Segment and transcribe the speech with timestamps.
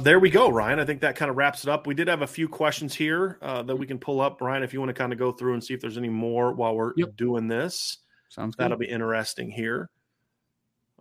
[0.00, 0.78] There we go, Ryan.
[0.78, 1.86] I think that kind of wraps it up.
[1.86, 4.62] We did have a few questions here uh, that we can pull up, Ryan.
[4.62, 6.76] If you want to kind of go through and see if there's any more while
[6.76, 7.16] we're yep.
[7.16, 8.62] doing this, sounds good.
[8.62, 9.90] That'll be interesting here.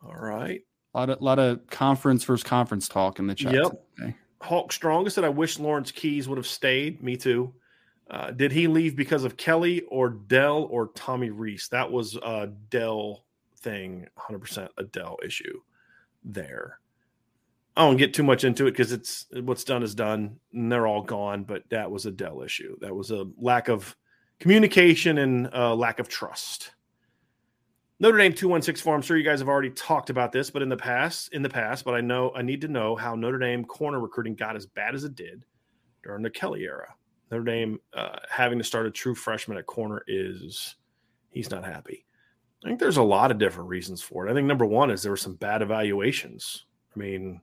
[0.03, 0.61] All right.
[0.93, 3.53] A lot of lot of conference versus conference talk in the chat.
[3.53, 3.71] Yep.
[3.97, 4.15] Today.
[4.41, 7.53] Hawk Strongest said, "I wish Lawrence Keys would have stayed." Me too.
[8.09, 11.67] Uh, did he leave because of Kelly or Del or Tommy Rees?
[11.71, 13.25] That was a Del
[13.59, 15.59] thing, 100% a Del issue
[16.23, 16.79] there.
[17.77, 20.87] I don't get too much into it because it's what's done is done and they're
[20.87, 21.43] all gone.
[21.43, 22.75] But that was a Del issue.
[22.81, 23.95] That was a lack of
[24.39, 26.71] communication and a lack of trust.
[27.99, 28.95] Notre Dame 2164.
[28.95, 31.49] I'm sure you guys have already talked about this, but in the past, in the
[31.49, 34.65] past, but I know I need to know how Notre Dame corner recruiting got as
[34.65, 35.45] bad as it did
[36.03, 36.95] during the Kelly era.
[37.29, 40.75] Notre Dame uh, having to start a true freshman at corner is
[41.29, 42.05] he's not happy.
[42.63, 44.31] I think there's a lot of different reasons for it.
[44.31, 46.65] I think number one is there were some bad evaluations.
[46.95, 47.41] I mean,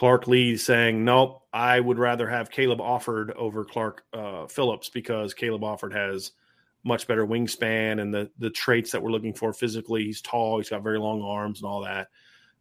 [0.00, 5.34] Clark Lee saying, nope, I would rather have Caleb Offord over Clark uh, Phillips because
[5.34, 6.32] Caleb Offord has
[6.84, 10.04] much better wingspan and the the traits that we're looking for physically.
[10.04, 12.08] He's tall, he's got very long arms and all that.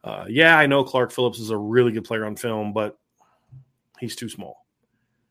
[0.03, 2.99] Uh, yeah, I know Clark Phillips is a really good player on film, but
[4.01, 4.65] he's too small.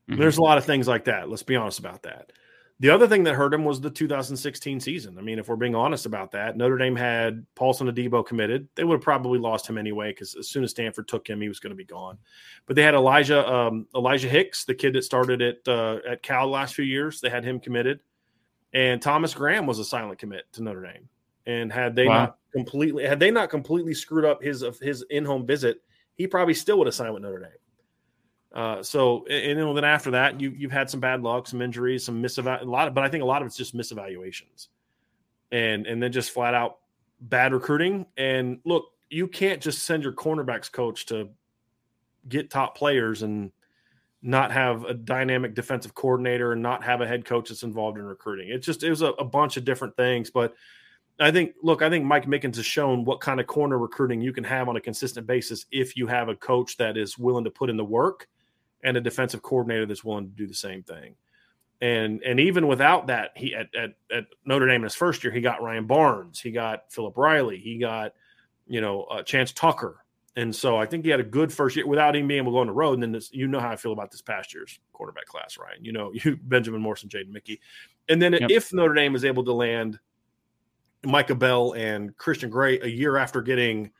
[0.08, 0.18] Mm-hmm.
[0.18, 1.28] There's a lot of things like that.
[1.28, 2.32] Let's be honest about that.
[2.80, 5.18] The other thing that hurt him was the 2016 season.
[5.18, 8.68] I mean, if we're being honest about that, Notre Dame had Paulson Adebo committed.
[8.76, 11.48] They would have probably lost him anyway because as soon as Stanford took him, he
[11.48, 12.18] was going to be gone.
[12.66, 16.46] But they had Elijah um, Elijah Hicks, the kid that started at uh, at Cal
[16.46, 17.20] the last few years.
[17.20, 17.98] They had him committed,
[18.72, 21.08] and Thomas Graham was a silent commit to Notre Dame.
[21.46, 22.18] And had they wow.
[22.18, 25.82] not completely had they not completely screwed up his of his in home visit,
[26.14, 27.50] he probably still would have signed with Notre Dame.
[28.52, 32.04] Uh, so and, and then after that, you you've had some bad luck, some injuries,
[32.04, 34.68] some miseval a lot of, but I think a lot of it's just misevaluations,
[35.52, 36.78] and and then just flat out
[37.20, 38.06] bad recruiting.
[38.16, 41.28] And look, you can't just send your cornerbacks coach to
[42.28, 43.52] get top players and
[44.22, 48.04] not have a dynamic defensive coordinator and not have a head coach that's involved in
[48.04, 48.48] recruiting.
[48.48, 50.54] It just it was a, a bunch of different things, but.
[51.20, 54.32] I think, look, I think Mike Mickens has shown what kind of corner recruiting you
[54.32, 57.50] can have on a consistent basis if you have a coach that is willing to
[57.50, 58.28] put in the work
[58.82, 61.14] and a defensive coordinator that's willing to do the same thing.
[61.80, 65.32] And and even without that, he at, at, at Notre Dame in his first year,
[65.32, 68.14] he got Ryan Barnes, he got Philip Riley, he got
[68.66, 71.86] you know uh, Chance Tucker, and so I think he had a good first year
[71.86, 72.94] without even being able to go on the road.
[72.94, 75.84] And then this, you know how I feel about this past year's quarterback class, Ryan.
[75.84, 77.60] You know, you Benjamin Morrison, Jaden Mickey,
[78.08, 78.50] and then yep.
[78.50, 80.00] if Notre Dame is able to land
[81.04, 83.92] Micah Bell and Christian Gray a year after getting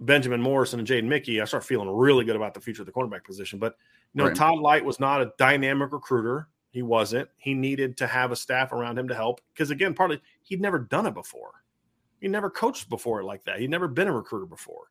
[0.00, 2.92] Benjamin Morrison and Jaden Mickey, I start feeling really good about the future of the
[2.92, 3.58] cornerback position.
[3.58, 3.76] But
[4.12, 4.36] you know, right.
[4.36, 6.48] Todd Lyght was not a dynamic recruiter.
[6.70, 7.28] He wasn't.
[7.36, 10.78] He needed to have a staff around him to help because again, partly he'd never
[10.78, 11.52] done it before.
[12.20, 13.60] He never coached before like that.
[13.60, 14.90] He'd never been a recruiter before.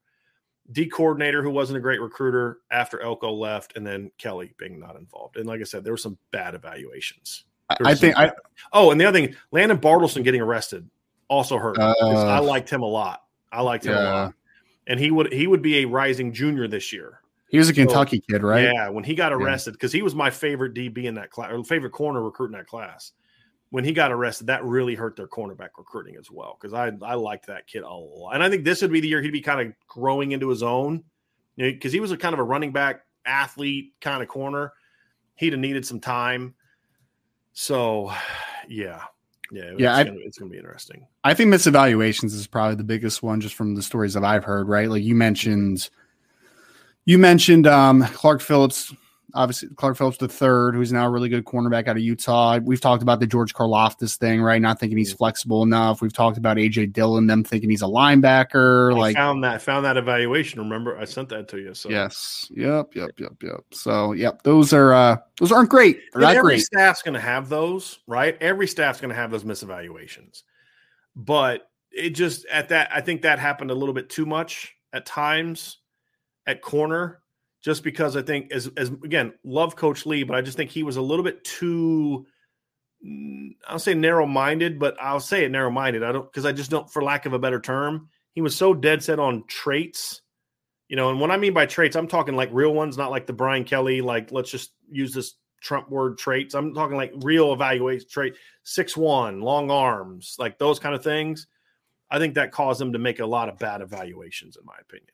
[0.72, 4.96] D coordinator who wasn't a great recruiter after Elko left, and then Kelly being not
[4.96, 5.36] involved.
[5.36, 7.44] And like I said, there were some bad evaluations.
[7.84, 8.32] I think I.
[8.72, 10.90] Oh, and the other thing, Landon Bartleson getting arrested
[11.28, 11.78] also hurt.
[11.78, 13.24] Uh, I liked him a lot.
[13.52, 14.02] I liked him yeah.
[14.02, 14.34] a lot
[14.88, 17.22] and he would he would be a rising junior this year.
[17.50, 18.64] He was a Kentucky so, kid, right?
[18.74, 20.00] Yeah, when he got arrested, because yeah.
[20.00, 23.12] he was my favorite DB in that class, or favorite corner recruit in that class.
[23.70, 26.58] when he got arrested, that really hurt their cornerback recruiting as well.
[26.60, 29.08] Because I I liked that kid a lot, and I think this would be the
[29.08, 31.04] year he'd be kind of growing into his own.
[31.58, 34.74] Because you know, he was a kind of a running back athlete kind of corner,
[35.36, 36.56] he'd have needed some time.
[37.54, 38.12] So,
[38.68, 39.04] yeah,
[39.54, 41.06] yeah, yeah, it's, gonna, it's gonna be interesting.
[41.24, 44.68] I think misevaluations is probably the biggest one, just from the stories that I've heard.
[44.68, 45.90] Right, like you mentioned,
[47.06, 48.92] you mentioned um, Clark Phillips
[49.34, 52.60] obviously Clark Phillips the third, who's now a really good cornerback out of Utah.
[52.60, 54.62] We've talked about the George Karlaftis thing, right?
[54.62, 56.02] Not thinking he's flexible enough.
[56.02, 58.94] We've talked about AJ Dillon, them thinking he's a linebacker.
[58.94, 60.60] I like found that found that evaluation.
[60.60, 61.74] Remember, I sent that to you.
[61.74, 63.64] So yes, yep, yep, yep, yep.
[63.72, 66.00] So yep, those are uh those aren't great.
[66.16, 66.62] Every great.
[66.62, 68.38] staff's going to have those, right?
[68.40, 70.44] Every staff's going to have those misevaluations,
[71.16, 75.06] but it just at that I think that happened a little bit too much at
[75.06, 75.80] times
[76.46, 77.23] at corner
[77.64, 80.84] just because I think as as again love Coach Lee, but I just think he
[80.84, 82.26] was a little bit too.
[83.68, 86.04] I'll say narrow minded, but I'll say it narrow minded.
[86.04, 88.74] I don't because I just don't, for lack of a better term, he was so
[88.74, 90.22] dead set on traits,
[90.90, 91.10] you know.
[91.10, 93.64] And what I mean by traits, I'm talking like real ones, not like the Brian
[93.64, 94.02] Kelly.
[94.02, 96.54] Like let's just use this Trump word traits.
[96.56, 101.48] I'm talking like real evaluation trait, six one, long arms, like those kind of things.
[102.12, 105.14] I think that caused him to make a lot of bad evaluations, in my opinion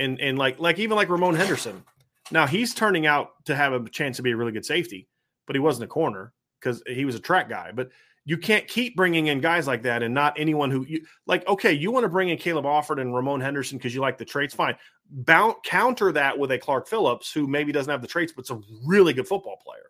[0.00, 1.84] and and like like even like Ramon Henderson.
[2.32, 5.08] Now he's turning out to have a chance to be a really good safety,
[5.46, 7.72] but he wasn't a corner because he was a track guy.
[7.72, 7.90] But
[8.24, 11.46] you can't keep bringing in guys like that and not anyone who you like.
[11.48, 14.24] Okay, you want to bring in Caleb Offord and Ramon Henderson because you like the
[14.24, 14.76] traits, fine.
[15.64, 19.12] Counter that with a Clark Phillips who maybe doesn't have the traits, but's a really
[19.12, 19.80] good football player.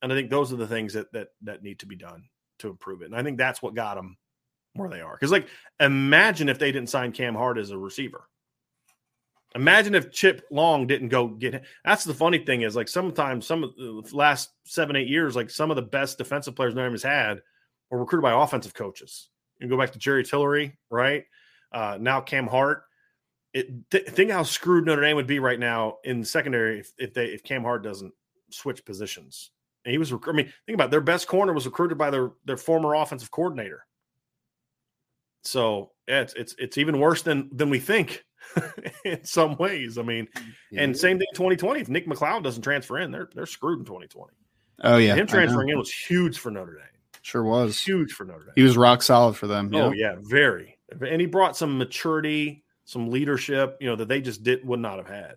[0.00, 2.24] And I think those are the things that that that need to be done
[2.60, 3.06] to improve it.
[3.06, 4.16] And I think that's what got them
[4.74, 5.14] where they are.
[5.14, 5.48] Because like,
[5.80, 8.28] imagine if they didn't sign Cam Hart as a receiver.
[9.54, 11.62] Imagine if Chip Long didn't go get him.
[11.84, 15.50] That's the funny thing is like sometimes some of the last seven, eight years, like
[15.50, 17.42] some of the best defensive players Notre Dame has had
[17.90, 19.28] were recruited by offensive coaches.
[19.60, 21.24] You go back to Jerry Tillery, right?
[21.70, 22.84] Uh, now Cam Hart.
[23.52, 27.12] It, th- think how screwed Notre Dame would be right now in secondary if, if
[27.12, 28.12] they if Cam Hart doesn't
[28.50, 29.50] switch positions.
[29.84, 32.10] And he was, rec- I mean, think about it, their best corner was recruited by
[32.10, 33.84] their their former offensive coordinator.
[35.44, 38.24] So yeah, it's it's it's even worse than than we think
[39.04, 39.98] in some ways.
[39.98, 40.28] I mean,
[40.70, 40.82] yeah.
[40.82, 41.80] and same thing 2020.
[41.80, 44.32] If Nick McCloud doesn't transfer in, they're they're screwed in 2020.
[44.84, 46.86] Oh yeah, him transferring in was huge for Notre Dame.
[47.22, 48.52] Sure was huge for Notre Dame.
[48.56, 49.70] He was rock solid for them.
[49.74, 50.78] Oh yeah, very.
[50.90, 54.98] And he brought some maturity, some leadership, you know, that they just did would not
[54.98, 55.36] have had.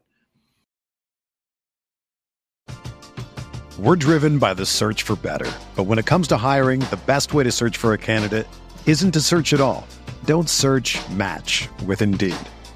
[3.78, 7.34] We're driven by the search for better, but when it comes to hiring, the best
[7.34, 8.48] way to search for a candidate
[8.86, 9.86] isn't to search at all.
[10.26, 10.98] Don't search.
[11.10, 12.36] Match with Indeed.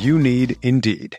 [0.00, 1.18] You need Indeed.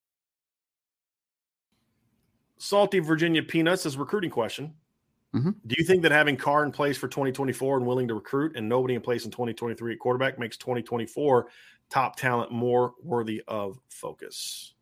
[2.61, 4.75] Salty Virginia Peanuts is recruiting question.
[5.33, 5.49] Mm-hmm.
[5.65, 8.69] Do you think that having Carr in place for 2024 and willing to recruit and
[8.69, 11.47] nobody in place in 2023 at quarterback makes 2024
[11.89, 14.75] top talent more worthy of focus?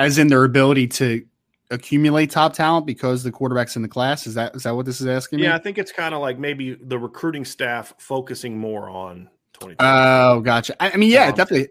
[0.00, 1.24] As in their ability to
[1.70, 5.00] accumulate top talent because the quarterbacks in the class is that is that what this
[5.00, 5.38] is asking?
[5.38, 5.54] Yeah, me?
[5.54, 9.76] I think it's kind of like maybe the recruiting staff focusing more on 20.
[9.78, 10.82] Oh, gotcha.
[10.82, 11.68] I, I mean, yeah, um, definitely.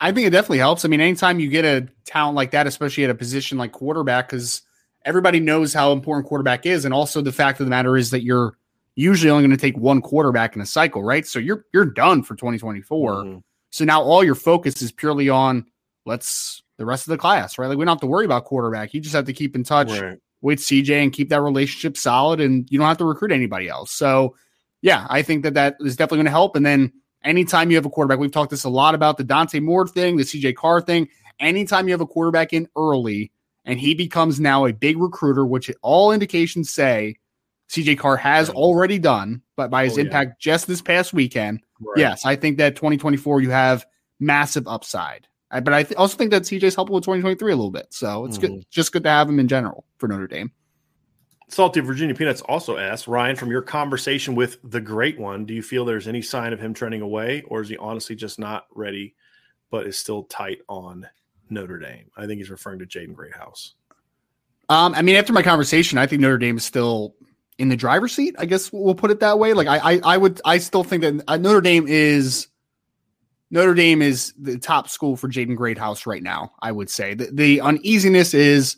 [0.00, 0.84] I think it definitely helps.
[0.84, 4.28] I mean, anytime you get a talent like that, especially at a position like quarterback,
[4.28, 4.62] because
[5.04, 8.22] everybody knows how important quarterback is, and also the fact of the matter is that
[8.22, 8.56] you're
[8.94, 11.26] usually only going to take one quarterback in a cycle, right?
[11.26, 13.14] So you're you're done for 2024.
[13.14, 13.38] Mm-hmm.
[13.70, 15.66] So now all your focus is purely on
[16.06, 17.66] let's the rest of the class, right?
[17.66, 18.94] Like we don't have to worry about quarterback.
[18.94, 20.18] You just have to keep in touch right.
[20.40, 23.92] with CJ and keep that relationship solid, and you don't have to recruit anybody else.
[23.92, 24.36] So
[24.82, 26.56] yeah, I think that that is definitely going to help.
[26.56, 26.92] And then
[27.22, 30.16] anytime you have a quarterback, we've talked this a lot about the Dante Moore thing,
[30.16, 31.08] the CJ Carr thing.
[31.38, 33.30] Anytime you have a quarterback in early
[33.70, 37.16] and he becomes now a big recruiter, which all indications say
[37.68, 40.52] CJ Carr has already done, but by his oh, impact yeah.
[40.52, 41.98] just this past weekend, right.
[41.98, 43.86] yes, I think that 2024 you have
[44.18, 45.28] massive upside.
[45.52, 48.24] I, but I th- also think that CJ's helpful with 2023 a little bit, so
[48.24, 48.54] it's mm-hmm.
[48.54, 50.50] good, just good to have him in general for Notre Dame.
[51.46, 55.62] Salty Virginia Peanuts also asked Ryan, from your conversation with the great one, do you
[55.62, 59.14] feel there's any sign of him trending away, or is he honestly just not ready,
[59.70, 61.08] but is still tight on
[61.50, 62.10] Notre Dame?
[62.16, 63.74] I think he's referring to Jaden Greathouse.
[64.68, 67.14] Um, I mean, after my conversation, I think Notre Dame is still
[67.58, 68.34] in the driver's seat.
[68.38, 69.52] I guess we'll put it that way.
[69.52, 72.48] Like I, I, I would, I still think that uh, Notre Dame is
[73.50, 76.52] Notre Dame is the top school for Jaden Greathouse right now.
[76.60, 78.76] I would say the, the uneasiness is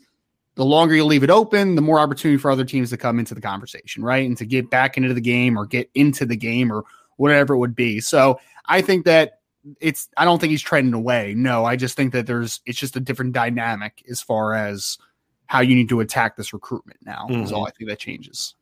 [0.55, 3.35] the longer you leave it open, the more opportunity for other teams to come into
[3.35, 6.71] the conversation, right, and to get back into the game or get into the game
[6.71, 6.83] or
[7.17, 7.99] whatever it would be.
[7.99, 9.39] So I think that
[9.79, 10.09] it's.
[10.17, 11.33] I don't think he's trending away.
[11.35, 12.61] No, I just think that there's.
[12.65, 14.97] It's just a different dynamic as far as
[15.45, 17.27] how you need to attack this recruitment now.
[17.29, 17.43] Mm-hmm.
[17.43, 18.55] Is all I think that changes.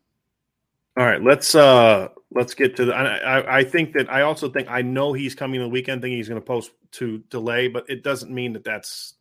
[0.97, 2.93] All right, let's uh let's get to the.
[2.93, 6.01] I, I think that I also think I know he's coming the weekend.
[6.01, 9.13] Thinking he's going to post to delay, but it doesn't mean that that's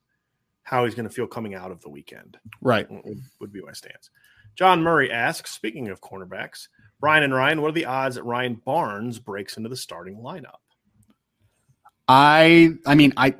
[0.63, 2.39] how he's going to feel coming out of the weekend.
[2.61, 4.11] Right would, would be my stance.
[4.57, 6.69] John Murray asks, speaking of cornerbacks,
[7.01, 10.59] Brian and Ryan, what are the odds that Ryan Barnes breaks into the starting lineup?
[12.11, 13.37] I I mean I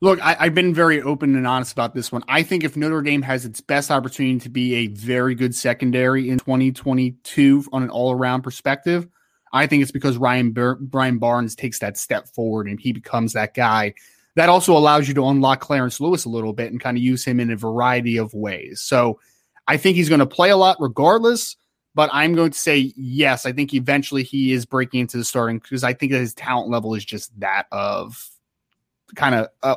[0.00, 2.22] Look, I, have been very open and honest about this one.
[2.28, 6.30] I think if Notre Dame has its best opportunity to be a very good secondary
[6.30, 9.08] in 2022 on an all around perspective,
[9.52, 13.54] I think it's because Ryan Brian Barnes takes that step forward and he becomes that
[13.54, 13.94] guy.
[14.36, 17.24] That also allows you to unlock Clarence Lewis a little bit and kind of use
[17.24, 18.80] him in a variety of ways.
[18.80, 19.18] So
[19.66, 21.56] I think he's going to play a lot regardless,
[21.98, 23.44] but I'm going to say yes.
[23.44, 26.70] I think eventually he is breaking into the starting because I think that his talent
[26.70, 28.24] level is just that of
[29.16, 29.74] kind of uh,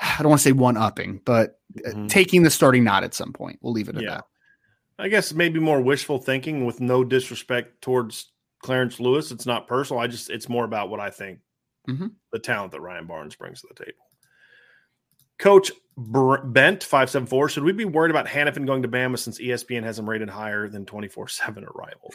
[0.00, 2.06] I don't want to say one upping, but uh, mm-hmm.
[2.08, 3.60] taking the starting nod at some point.
[3.62, 4.14] We'll leave it at yeah.
[4.14, 4.24] that.
[4.98, 8.32] I guess maybe more wishful thinking with no disrespect towards
[8.64, 9.30] Clarence Lewis.
[9.30, 10.02] It's not personal.
[10.02, 11.38] I just, it's more about what I think
[11.88, 12.08] mm-hmm.
[12.32, 14.02] the talent that Ryan Barnes brings to the table.
[15.38, 17.50] Coach Bent five seven four.
[17.50, 20.66] Should we be worried about Hanifin going to Bama since ESPN has him rated higher
[20.66, 22.10] than twenty four seven arrival?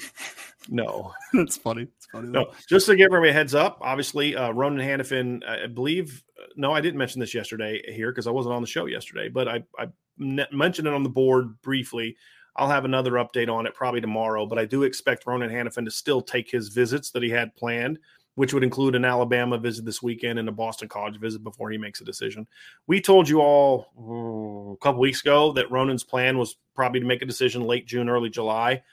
[0.68, 1.84] No, that's funny.
[1.84, 2.30] It's funny.
[2.30, 3.78] No, just to give everybody a heads up.
[3.82, 5.48] Obviously, uh, Ronan Hanifin.
[5.48, 6.24] I believe.
[6.40, 9.30] Uh, no, I didn't mention this yesterday here because I wasn't on the show yesterday,
[9.30, 12.18] but I, I mentioned it on the board briefly.
[12.56, 15.92] I'll have another update on it probably tomorrow, but I do expect Ronan Hanifin to
[15.92, 18.00] still take his visits that he had planned
[18.38, 21.78] which would include an Alabama visit this weekend and a Boston College visit before he
[21.80, 22.46] makes a decision.
[22.86, 27.06] We told you all oh, a couple weeks ago that Ronan's plan was probably to
[27.08, 28.84] make a decision late June, early July.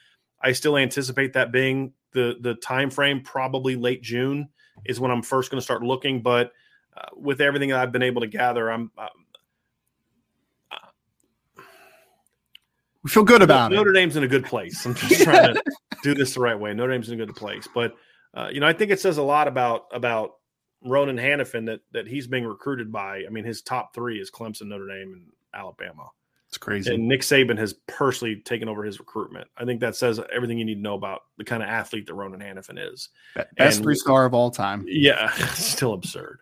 [0.40, 3.20] I still anticipate that being the the time frame.
[3.20, 4.48] Probably late June
[4.86, 6.22] is when I'm first going to start looking.
[6.22, 6.52] But
[6.96, 8.92] uh, with everything that I've been able to gather, I'm.
[8.96, 9.08] Uh,
[13.02, 13.76] we feel good about Notre it.
[13.76, 14.86] Notre Dame's in a good place.
[14.86, 15.62] I'm just trying to
[16.02, 16.72] do this the right way.
[16.72, 17.94] Notre Dame's in a good place, but
[18.35, 20.37] uh, you know, I think it says a lot about about
[20.83, 23.25] Ronan Hanifin that that he's being recruited by.
[23.26, 26.11] I mean, his top three is Clemson, Notre Dame, and Alabama.
[26.49, 26.95] It's crazy.
[26.95, 29.49] And Nick Saban has personally taken over his recruitment.
[29.57, 32.14] I think that says everything you need to know about the kind of athlete that
[32.14, 33.09] Ronan Hanifin is.
[33.57, 34.85] Best three star of all time.
[34.87, 36.38] Yeah, still absurd.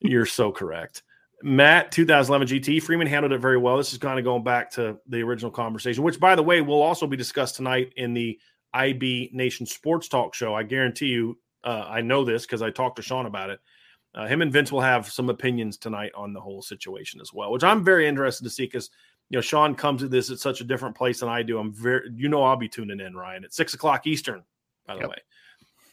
[0.00, 1.02] You're so correct.
[1.42, 3.76] Matt, 2011 GT, Freeman handled it very well.
[3.76, 6.82] This is kind of going back to the original conversation, which, by the way, will
[6.82, 8.38] also be discussed tonight in the
[8.74, 10.54] IB Nation Sports Talk show.
[10.54, 13.60] I guarantee you, uh, I know this because I talked to Sean about it.
[14.14, 17.50] Uh, him and Vince will have some opinions tonight on the whole situation as well,
[17.50, 18.90] which I'm very interested to see because
[19.30, 21.58] you know Sean comes to this at such a different place than I do.
[21.58, 24.44] I'm very, you know, I'll be tuning in Ryan at six o'clock Eastern.
[24.86, 25.10] By the yep.
[25.10, 25.16] way,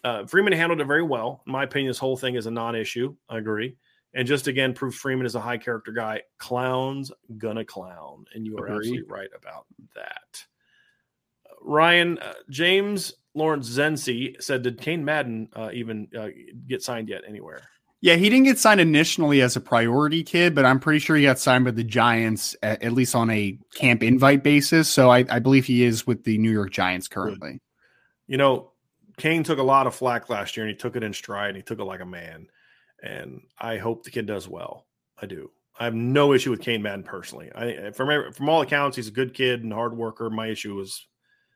[0.03, 1.41] uh, Freeman handled it very well.
[1.47, 3.15] In my opinion, this whole thing is a non-issue.
[3.29, 3.75] I agree,
[4.13, 6.21] and just again proves Freeman is a high character guy.
[6.37, 8.77] Clowns gonna clown, and you are Agreed.
[8.77, 10.45] absolutely right about that.
[11.63, 16.29] Ryan uh, James Lawrence Zensi said, "Did Cain Madden uh, even uh,
[16.67, 17.61] get signed yet anywhere?"
[18.01, 21.23] Yeah, he didn't get signed initially as a priority kid, but I'm pretty sure he
[21.23, 24.89] got signed with the Giants at, at least on a camp invite basis.
[24.89, 27.51] So I, I, believe he is with the New York Giants currently.
[27.51, 27.59] Good.
[28.25, 28.71] You know,
[29.17, 31.57] Cain took a lot of flack last year, and he took it in stride, and
[31.57, 32.47] he took it like a man.
[33.03, 34.87] And I hope the kid does well.
[35.21, 35.51] I do.
[35.79, 37.51] I have no issue with Cain Madden personally.
[37.55, 40.29] I from from all accounts, he's a good kid and hard worker.
[40.29, 41.07] My issue was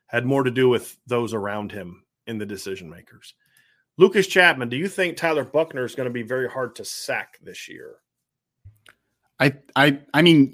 [0.06, 3.34] had more to do with those around him in the decision makers.
[3.98, 7.38] Lucas Chapman, do you think Tyler Buchner is going to be very hard to sack
[7.42, 7.96] this year?
[9.40, 10.52] I I I mean,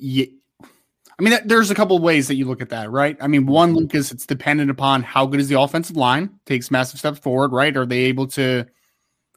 [1.18, 3.16] I mean, there's a couple of ways that you look at that, right?
[3.20, 6.98] I mean, one, Lucas, it's dependent upon how good is the offensive line takes massive
[6.98, 7.76] steps forward, right?
[7.76, 8.66] Are they able to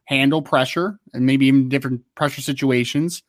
[0.05, 3.23] handle pressure and maybe even different pressure situations?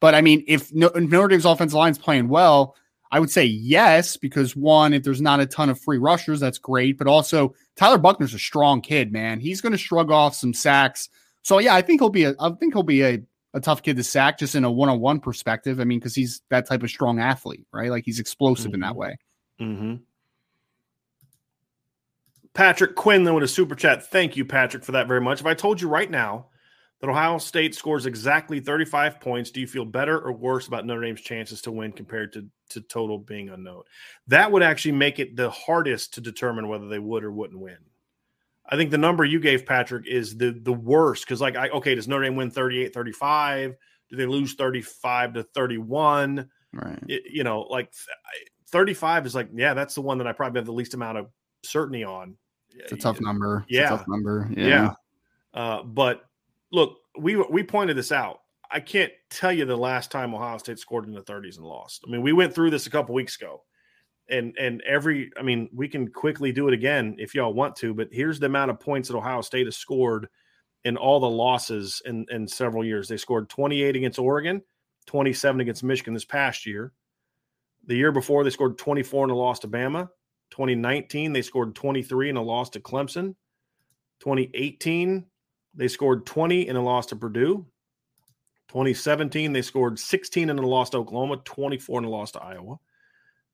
[0.00, 2.76] But I mean, if, no, if Notre Dame's offensive line is playing well,
[3.10, 6.58] I would say yes, because one, if there's not a ton of free rushers, that's
[6.58, 6.98] great.
[6.98, 9.40] But also, Tyler Buchner's a strong kid, man.
[9.40, 11.08] He's going to shrug off some sacks.
[11.42, 13.22] So yeah, I think he'll be a, I think he'll be a,
[13.54, 15.80] a tough kid to sack just in a one on one perspective.
[15.80, 17.90] I mean, because he's that type of strong athlete, right?
[17.90, 18.74] Like he's explosive mm-hmm.
[18.74, 18.98] in that mm-hmm.
[18.98, 19.18] way.
[19.60, 19.94] Mm-hmm.
[22.52, 24.10] Patrick Quinlan with a super chat.
[24.10, 25.40] Thank you, Patrick, for that very much.
[25.40, 26.46] If I told you right now
[27.00, 31.02] that Ohio State scores exactly 35 points, do you feel better or worse about Notre
[31.02, 33.82] Dame's chances to win compared to, to total being unknown?
[34.26, 37.78] That would actually make it the hardest to determine whether they would or wouldn't win.
[38.68, 41.94] I think the number you gave, Patrick, is the the worst because, like, I okay,
[41.94, 43.74] does Notre Dame win 38 35?
[44.10, 46.50] Do they lose 35 to 31?
[46.74, 46.98] Right.
[47.08, 47.92] It, you know, like
[48.68, 51.28] 35 is like, yeah, that's the one that I probably have the least amount of
[51.62, 52.36] certainty on.
[52.74, 53.64] It's a tough number.
[53.68, 53.88] It's yeah.
[53.88, 54.50] tough number.
[54.54, 54.66] Yeah.
[54.66, 54.92] yeah.
[55.54, 56.27] Uh, but
[56.72, 58.40] look, we we pointed this out.
[58.70, 62.04] I can't tell you the last time Ohio State scored in the 30s and lost.
[62.06, 63.62] I mean, we went through this a couple weeks ago.
[64.30, 67.94] And and every I mean, we can quickly do it again if y'all want to,
[67.94, 70.28] but here's the amount of points that Ohio State has scored
[70.84, 73.08] in all the losses in, in several years.
[73.08, 74.62] They scored 28 against Oregon,
[75.06, 76.92] 27 against Michigan this past year.
[77.86, 80.08] The year before, they scored 24 in a loss to Bama.
[80.50, 83.34] 2019, they scored 23 in a loss to Clemson.
[84.20, 85.24] 2018,
[85.74, 87.66] they scored 20 in a loss to Purdue.
[88.68, 92.78] 2017, they scored 16 in a loss to Oklahoma, 24 in a loss to Iowa.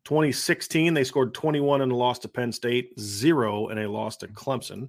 [0.04, 4.28] 2016, they scored 21 in a loss to Penn State, zero in a loss to
[4.28, 4.88] Clemson.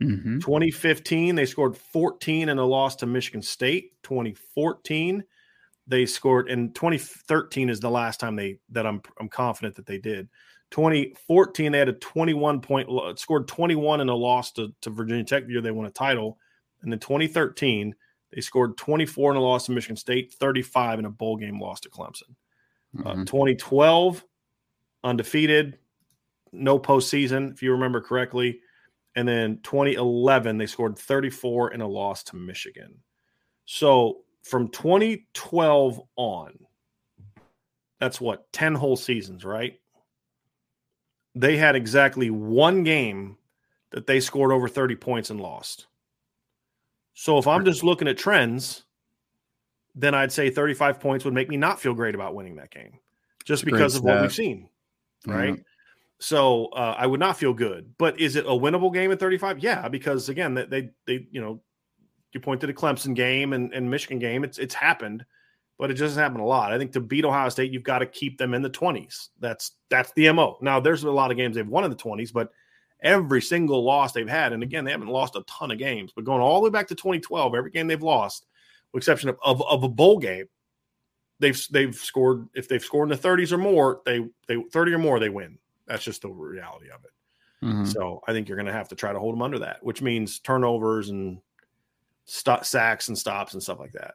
[0.00, 0.38] Mm-hmm.
[0.38, 3.92] 2015, they scored 14 in a loss to Michigan State.
[4.02, 5.24] 2014,
[5.86, 9.98] they scored, and 2013 is the last time they that I'm I'm confident that they
[9.98, 10.28] did.
[10.70, 15.46] 2014, they had a 21 point scored 21 in a loss to, to Virginia Tech
[15.46, 16.38] the year they won a title.
[16.82, 17.94] And then 2013,
[18.32, 21.80] they scored 24 in a loss to Michigan State, 35 in a bowl game loss
[21.80, 22.34] to Clemson.
[22.98, 23.22] Uh, mm-hmm.
[23.22, 24.24] Uh, 2012,
[25.04, 25.78] undefeated,
[26.52, 28.60] no postseason, if you remember correctly.
[29.14, 32.98] And then 2011, they scored 34 in a loss to Michigan.
[33.64, 36.58] So from 2012 on,
[38.00, 39.78] that's what, 10 whole seasons, right?
[41.34, 43.36] They had exactly one game
[43.90, 45.86] that they scored over 30 points and lost.
[47.14, 48.84] So if I'm just looking at trends,
[49.94, 52.98] then I'd say 35 points would make me not feel great about winning that game
[53.44, 54.68] just because of what we've seen.
[55.26, 55.54] Right.
[55.54, 55.62] Mm-hmm.
[56.18, 57.92] So uh, I would not feel good.
[57.98, 59.58] But is it a winnable game at 35?
[59.58, 61.60] Yeah, because again, they they, they you know,
[62.32, 64.44] you pointed to the Clemson game and, and Michigan game.
[64.44, 65.24] It's it's happened,
[65.78, 66.72] but it doesn't happen a lot.
[66.72, 69.30] I think to beat Ohio State, you've got to keep them in the 20s.
[69.40, 70.58] That's that's the MO.
[70.60, 72.50] Now there's a lot of games they've won in the 20s, but
[73.02, 76.24] every single loss they've had, and again, they haven't lost a ton of games, but
[76.24, 78.46] going all the way back to 2012, every game they've lost,
[78.92, 80.46] with exception of, of, of a bowl game,
[81.38, 84.98] they've they've scored if they've scored in the 30s or more, they they 30 or
[84.98, 85.58] more they win.
[85.86, 87.66] That's just the reality of it.
[87.66, 87.84] Mm-hmm.
[87.86, 90.02] So I think you're going to have to try to hold them under that, which
[90.02, 91.38] means turnovers and
[92.24, 94.14] st- sacks and stops and stuff like that.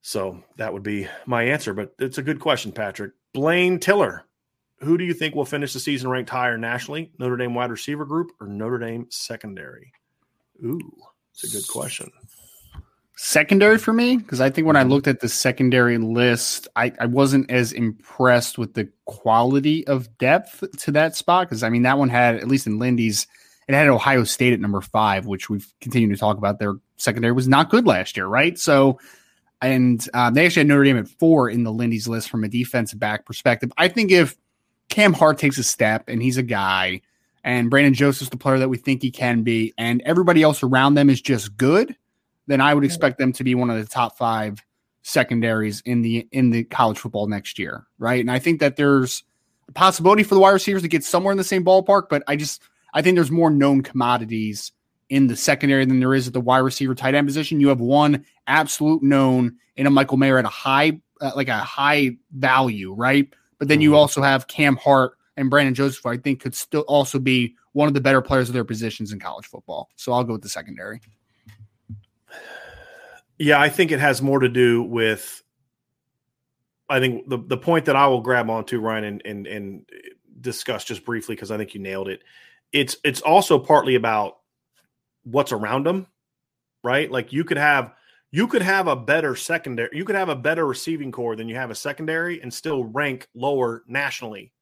[0.00, 1.72] So that would be my answer.
[1.74, 3.12] But it's a good question, Patrick.
[3.32, 4.25] Blaine Tiller,
[4.80, 7.10] who do you think will finish the season ranked higher nationally?
[7.18, 9.92] Notre Dame wide receiver group or Notre Dame secondary?
[10.64, 10.80] Ooh,
[11.32, 12.10] it's a good question
[13.16, 14.92] secondary for me because I think when I mm-hmm.
[14.92, 20.64] looked at the secondary list, I, I wasn't as impressed with the quality of depth
[20.80, 23.26] to that spot because I mean that one had at least in Lindy's
[23.68, 26.60] it had Ohio State at number five, which we've continued to talk about.
[26.60, 28.56] Their secondary was not good last year, right?
[28.56, 29.00] So,
[29.60, 32.48] and um, they actually had Notre Dame at four in the Lindy's list from a
[32.48, 33.72] defensive back perspective.
[33.76, 34.36] I think if
[34.88, 37.02] Cam Hart takes a step and he's a guy,
[37.44, 40.94] and Brandon Joseph's the player that we think he can be, and everybody else around
[40.94, 41.96] them is just good
[42.46, 44.64] then I would expect them to be one of the top five
[45.02, 48.20] secondaries in the in the college football next year, right?
[48.20, 49.22] And I think that there's
[49.68, 52.36] a possibility for the wide receivers to get somewhere in the same ballpark, but I
[52.36, 52.62] just
[52.94, 54.72] I think there's more known commodities
[55.08, 57.60] in the secondary than there is at the wide receiver tight end position.
[57.60, 61.58] You have one absolute known in a Michael Mayer at a high uh, like a
[61.58, 63.32] high value, right?
[63.58, 63.98] But then you mm-hmm.
[63.98, 67.94] also have Cam Hart and Brandon Joseph, I think could still also be one of
[67.94, 69.90] the better players of their positions in college football.
[69.96, 71.00] So I'll go with the secondary.
[73.38, 75.42] Yeah, I think it has more to do with.
[76.88, 79.90] I think the the point that I will grab onto Ryan and and and
[80.40, 82.22] discuss just briefly because I think you nailed it.
[82.72, 84.38] It's it's also partly about
[85.24, 86.06] what's around them,
[86.82, 87.10] right?
[87.10, 87.92] Like you could have
[88.30, 91.54] you could have a better secondary, you could have a better receiving corps than you
[91.54, 94.52] have a secondary and still rank lower nationally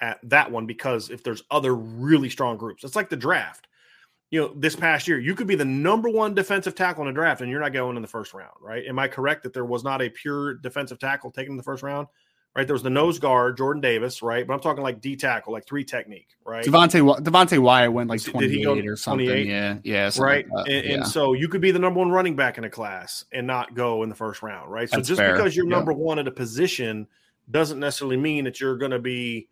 [0.00, 3.66] at that one because if there's other really strong groups, it's like the draft.
[4.30, 7.12] You know, this past year, you could be the number one defensive tackle in a
[7.12, 8.86] draft and you're not going in the first round, right?
[8.86, 11.82] Am I correct that there was not a pure defensive tackle taken in the first
[11.82, 12.06] round?
[12.54, 12.66] Right?
[12.66, 14.46] There was the nose guard, Jordan Davis, right?
[14.46, 16.64] But I'm talking like D tackle, like three technique, right?
[16.64, 19.26] Devonte Devonte Wyatt went like 28 or something.
[19.26, 19.46] 28?
[19.46, 20.48] Yeah, yeah, right.
[20.50, 20.94] Like and, yeah.
[20.94, 23.74] and, so you could be the number one running back in a class and not
[23.74, 24.88] go in the first round, right?
[24.88, 25.34] So That's just fair.
[25.34, 25.76] because you're Yeah.
[25.76, 27.06] number one at a position
[27.50, 29.48] doesn't necessarily mean that you're going to be.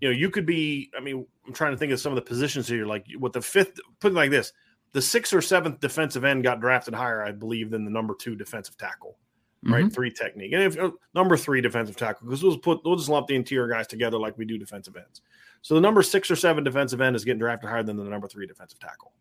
[0.00, 0.90] You know, you could be.
[0.96, 2.84] I mean, I'm trying to think of some of the positions here.
[2.84, 4.52] Like with the fifth, put it like this:
[4.92, 8.36] the sixth or seventh defensive end got drafted higher, I believe, than the number two
[8.36, 9.16] defensive tackle
[9.64, 9.84] right?
[9.84, 9.92] Mhm.
[9.94, 13.26] Three technique, and if uh, number three defensive tackle, because we'll put we'll just lump
[13.26, 15.22] the interior guys together like we do defensive ends.
[15.62, 18.28] So the number six or seven defensive end is getting drafted higher than the number
[18.28, 19.12] three defensive tackle,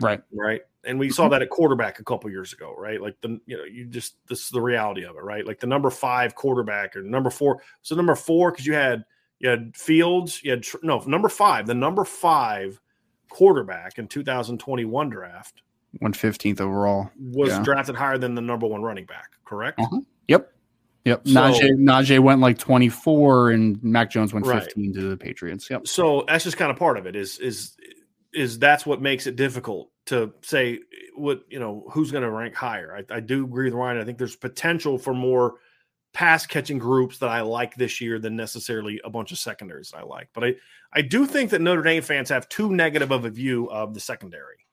[0.00, 0.20] Right.
[0.32, 0.62] right?
[0.82, 3.00] And we saw that at quarterback a couple years ago, right?
[3.00, 5.46] Like the you know you just this is the reality of it, right?
[5.46, 7.62] Like the number five quarterback or number four.
[7.82, 9.04] So number four because you had
[9.38, 12.80] you had Fields, you had no number five, the number five
[13.30, 15.62] quarterback in 2021 draft
[16.00, 17.10] 115th overall.
[17.18, 17.62] was Yeah.
[17.62, 19.78] drafted higher than the number one running back, correct?
[19.80, 20.00] Uh-huh.
[20.28, 20.52] Yep.
[21.04, 21.26] Yep.
[21.28, 24.62] So- Najee Najee went like 24 and Mac Jones went Right.
[24.62, 25.68] 15 to the Patriots.
[25.70, 25.86] Yep.
[25.86, 27.76] so that's just kind of part of it is is
[28.32, 30.80] is that's what makes it difficult to say
[31.14, 34.04] what you know who's going to rank higher I, I do agree with ryan i
[34.04, 35.54] think there's potential for more
[36.12, 40.02] pass catching groups that i like this year than necessarily a bunch of secondaries i
[40.02, 40.54] like but i
[40.92, 44.00] i do think that notre dame fans have too negative of a view of the
[44.00, 44.63] secondary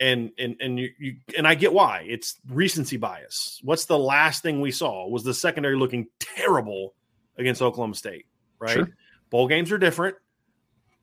[0.00, 4.42] and and and you, you and i get why it's recency bias what's the last
[4.42, 6.94] thing we saw was the secondary looking terrible
[7.38, 8.26] against oklahoma state
[8.58, 8.88] right Sure.
[9.30, 10.16] bowl games are different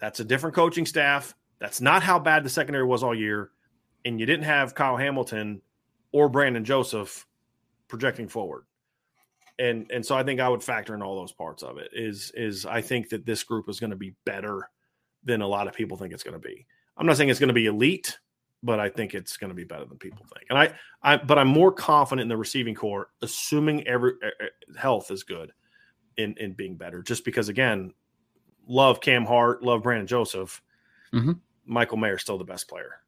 [0.04, 1.34] that's a different coaching staff.
[1.60, 3.52] That's not how bad the secondary was all year.
[4.04, 5.62] And you didn't have Kyle Hamilton
[6.12, 7.26] or Brandon Joseph
[7.88, 8.66] projecting forward.
[9.58, 11.92] And and so I think I would factor in all those parts of it.
[11.94, 14.70] Is is I think that this group is going to be better
[15.24, 16.66] than a lot of people think it's going to be.
[16.98, 18.20] I'm not saying it's going to be elite,
[18.64, 20.48] but I think it's going to be better than people think.
[20.50, 20.74] And I
[21.04, 24.46] I but I'm more confident in the receiving corps, assuming every uh,
[24.78, 25.52] health is good
[26.18, 27.04] in in being better.
[27.04, 27.94] Just because again,
[28.68, 30.62] love Cam Hart, love Brandon Joseph.
[31.14, 31.40] Mhm.
[31.66, 33.02] Michael Mayer's still the best player.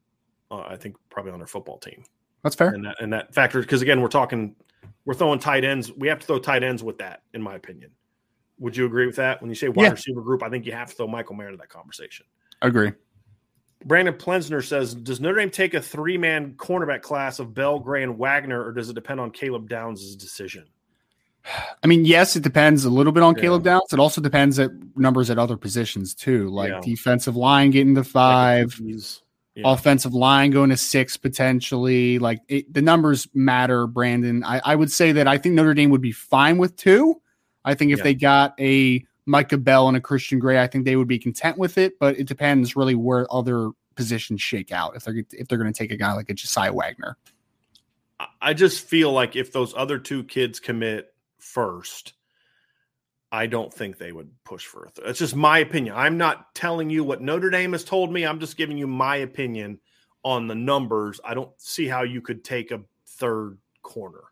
[0.50, 2.04] Uh, I think probably on their football team,
[2.42, 2.68] That's fair.
[2.68, 4.54] and that and that factor because again we're talking
[5.04, 5.92] we're throwing tight ends.
[5.92, 7.90] We have to throw tight ends with that, in my opinion.
[8.58, 9.40] Would you agree with that?
[9.40, 9.90] When you say wide Yeah.
[9.92, 12.26] receiver group, I think you have to throw Michael Mayer to that conversation.
[12.62, 12.92] I Agree.
[13.84, 18.18] Brandon Plensner says, "Does Notre Dame take a three-man cornerback class of Bell, Gray, and
[18.18, 20.64] Wagner, or does it depend on Caleb Downs' decision?"
[21.82, 23.42] I mean, yes, it depends a little bit on Yeah.
[23.42, 23.92] Caleb Downs.
[23.92, 26.80] It also depends at numbers at other positions too, like Yeah.
[26.82, 28.80] defensive line getting to five,
[29.54, 29.62] yeah.
[29.64, 32.18] offensive line going to six potentially.
[32.18, 34.42] Like it, the numbers matter, Brandon.
[34.42, 37.20] I, I would say that I think Notre Dame would be fine with two.
[37.64, 40.96] I think if they got a Micah Bell and a Christian Gray, I think they
[40.96, 41.98] would be content with it.
[41.98, 44.96] But it depends really where other positions shake out.
[44.96, 47.16] If they're if they're going to take a guy like a Josiah Wagner,
[48.40, 52.14] I- just feel like if those other two kids commit first,
[53.32, 55.06] I don't think they would push for a third.
[55.06, 55.94] That's just my opinion.
[55.96, 58.24] I'm not telling you what Notre Dame has told me.
[58.24, 59.80] I'm just giving you my opinion
[60.22, 61.20] on the numbers.
[61.24, 64.24] I don't see how you could take a third corner.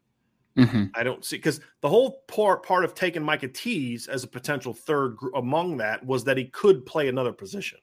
[0.56, 0.90] Mhm.
[0.94, 4.72] I don't see because the whole part part of taking Micah Tease as a potential
[4.72, 7.80] third gr- among that was that he could play another position,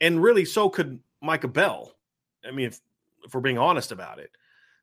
[0.00, 1.98] and really so could Micah Bell.
[2.46, 2.80] I mean, if
[3.24, 4.30] if we're being honest about it,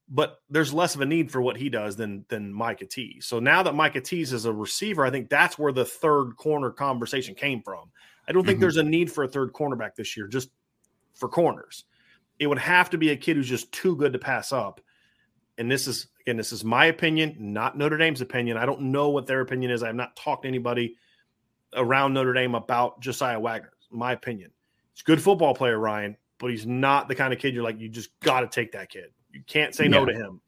[0.09, 3.25] but there's less of a need for what he does than than Micah Tease.
[3.25, 6.71] So now that Micah Tease is a receiver, I think that's where the third corner
[6.71, 7.89] conversation came from.
[8.27, 8.61] I don't think Mhm.
[8.61, 10.49] there's a need for a third cornerback this year, just
[11.13, 11.85] for corners.
[12.37, 14.81] It would have to be a kid who's just too good to pass up.
[15.57, 18.57] And this is again, this is my opinion, not Notre Dame's opinion.
[18.57, 19.83] I don't know what their opinion is.
[19.83, 20.95] I have not talked to anybody
[21.75, 23.71] around Notre Dame about Josiah Wagner.
[23.91, 24.51] My opinion.
[24.93, 27.79] He's a good football player, Ryan, but he's not the kind of kid you're like,
[27.79, 29.11] you just got to take that kid.
[29.31, 30.41] You can't say no to him.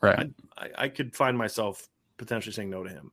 [0.00, 0.30] right?
[0.56, 3.10] I, I could find myself potentially saying no to him.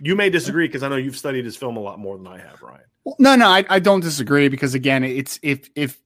[0.00, 2.38] You may disagree because I know you've studied his film a lot more than I
[2.38, 2.80] have, Ryan.
[3.04, 6.00] Well, no, no, I, I don't disagree because again, it's if if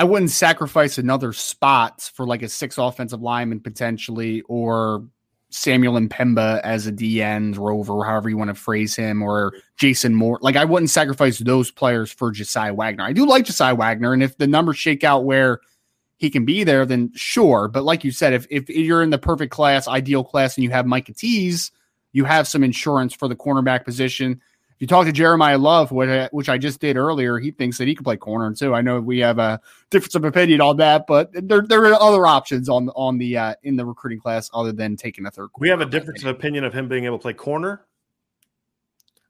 [0.00, 5.04] I wouldn't sacrifice another spot for like a six offensive lineman potentially, or
[5.50, 10.14] Samuel M'Pemba as a D end rover, however you want to phrase him, or Jason
[10.14, 10.38] Moore.
[10.40, 13.04] Like I wouldn't sacrifice those players for Josiah Wagner.
[13.04, 15.60] I do like Josiah Wagner, and if the numbers shake out where
[16.16, 17.68] he can be there, then sure.
[17.68, 20.70] But like you said, if if you're in the perfect class, ideal class, and you
[20.70, 21.72] have Micah Tease,
[22.12, 24.40] you have some insurance for the cornerback position.
[24.80, 27.86] You talk to Jeremiah Love, which I, which I just did earlier, he thinks that
[27.86, 28.74] he could play corner too.
[28.74, 32.26] I know we have a difference of opinion on that, but there there are other
[32.26, 35.50] options on on the uh, in the recruiting class other than taking a third.
[35.58, 37.82] We have a difference of opinion of him being able to play corner.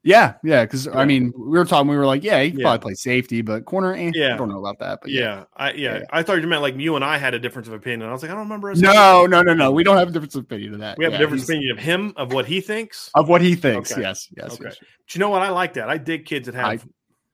[0.03, 0.97] Yeah, yeah, because yeah.
[0.97, 2.63] I mean, we were talking, we were like, yeah, he Yeah.
[2.63, 4.33] probably play safety, but corner, eh, Yeah.
[4.33, 6.03] I don't know about that, but Yeah, I yeah, Yeah.
[6.11, 8.09] I thought you meant like you and I had a difference of opinion.
[8.09, 8.71] I was like, I don't remember.
[8.71, 9.71] us No, no, no, no.
[9.71, 10.97] We don't have a difference of opinion of that.
[10.97, 13.11] We have Yeah, a different he's- opinion of him of what he thinks.
[13.13, 13.91] of what he thinks.
[13.91, 14.01] Okay.
[14.01, 14.63] Yes, yes, Okay.
[14.65, 14.77] yes.
[14.79, 15.43] But you know what?
[15.43, 15.87] I like that.
[15.89, 16.79] I dig kids that have I-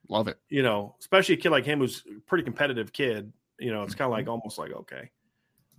[0.10, 0.38] Love it.
[0.50, 3.32] you know, especially a kid like him who's a pretty competitive kid.
[3.60, 4.28] You know, it's kind of Mm-hmm.
[4.28, 5.10] like almost like okay,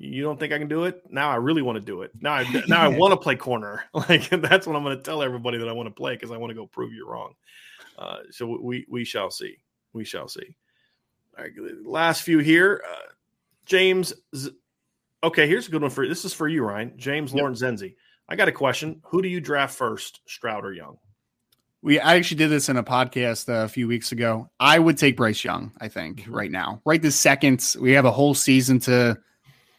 [0.01, 1.03] you don't think I can do it?
[1.11, 2.13] Now I really want to do it.
[2.21, 3.85] Now I now I want to play corner.
[3.95, 6.37] Like that's what I'm going to tell everybody that I want to play because I
[6.37, 7.35] want to go prove you wrong.
[7.99, 9.57] Uh, so we we shall see.
[9.93, 10.55] We shall see.
[11.37, 11.53] All right,
[11.85, 12.83] last few here.
[12.89, 13.13] Uh,
[13.67, 14.13] James.
[14.35, 14.53] Z-
[15.23, 16.93] okay, here's a good one for this is for you, Ryan.
[16.97, 17.41] James Yep.
[17.41, 17.95] Lawrence Zenzi.
[18.29, 19.01] I got a question.
[19.07, 20.99] Who do you draft first, Stroud or Young?
[21.83, 24.51] We I actually did this in a podcast uh, a few weeks ago.
[24.61, 25.73] I would take Bryce Young.
[25.81, 26.35] I think Mhm.
[26.35, 29.17] right now, right this second, we have a whole season to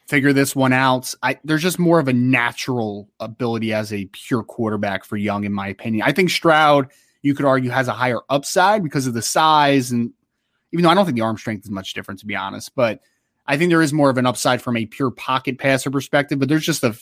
[0.10, 1.13] figure this one out.
[1.22, 5.54] I there's just more of a natural ability as a pure quarterback for Young, in
[5.54, 6.04] my opinion.
[6.06, 6.89] I think Stroud,
[7.22, 10.12] you could argue, has a higher upside because of the size, and
[10.74, 13.02] even though I don't think the arm strength is much different, to be honest, but
[13.45, 16.39] I think there is more of an upside from a pure pocket passer perspective.
[16.39, 16.98] But there's just a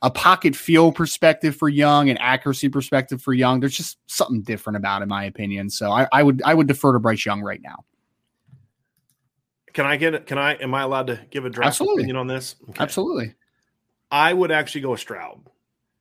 [0.00, 3.60] a pocket feel perspective for Young, and accuracy perspective for Young.
[3.60, 5.70] There's just something different about, it, in my opinion.
[5.70, 7.84] So I, I would I would defer to Bryce Young right now.
[9.78, 10.26] Can I get it?
[10.26, 10.54] Can I?
[10.54, 12.02] Am I allowed to give a draft Absolutely.
[12.02, 12.56] opinion on this?
[12.70, 12.82] Okay.
[12.82, 13.32] Absolutely.
[14.10, 15.38] I would actually go with Stroud.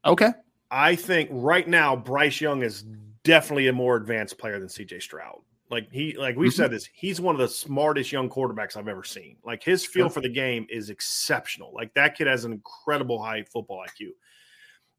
[0.04, 0.32] Okay.
[0.72, 2.86] I think right now Bryce Young is
[3.24, 5.42] definitely a more advanced player than CJ Stroud.
[5.70, 6.56] Like he, like we've Mhm.
[6.56, 9.38] said this, he's one of the smartest young quarterbacks I've ever seen.
[9.46, 11.72] Like his feel for the game is exceptional.
[11.76, 14.08] Like that kid has an incredible high football IQ.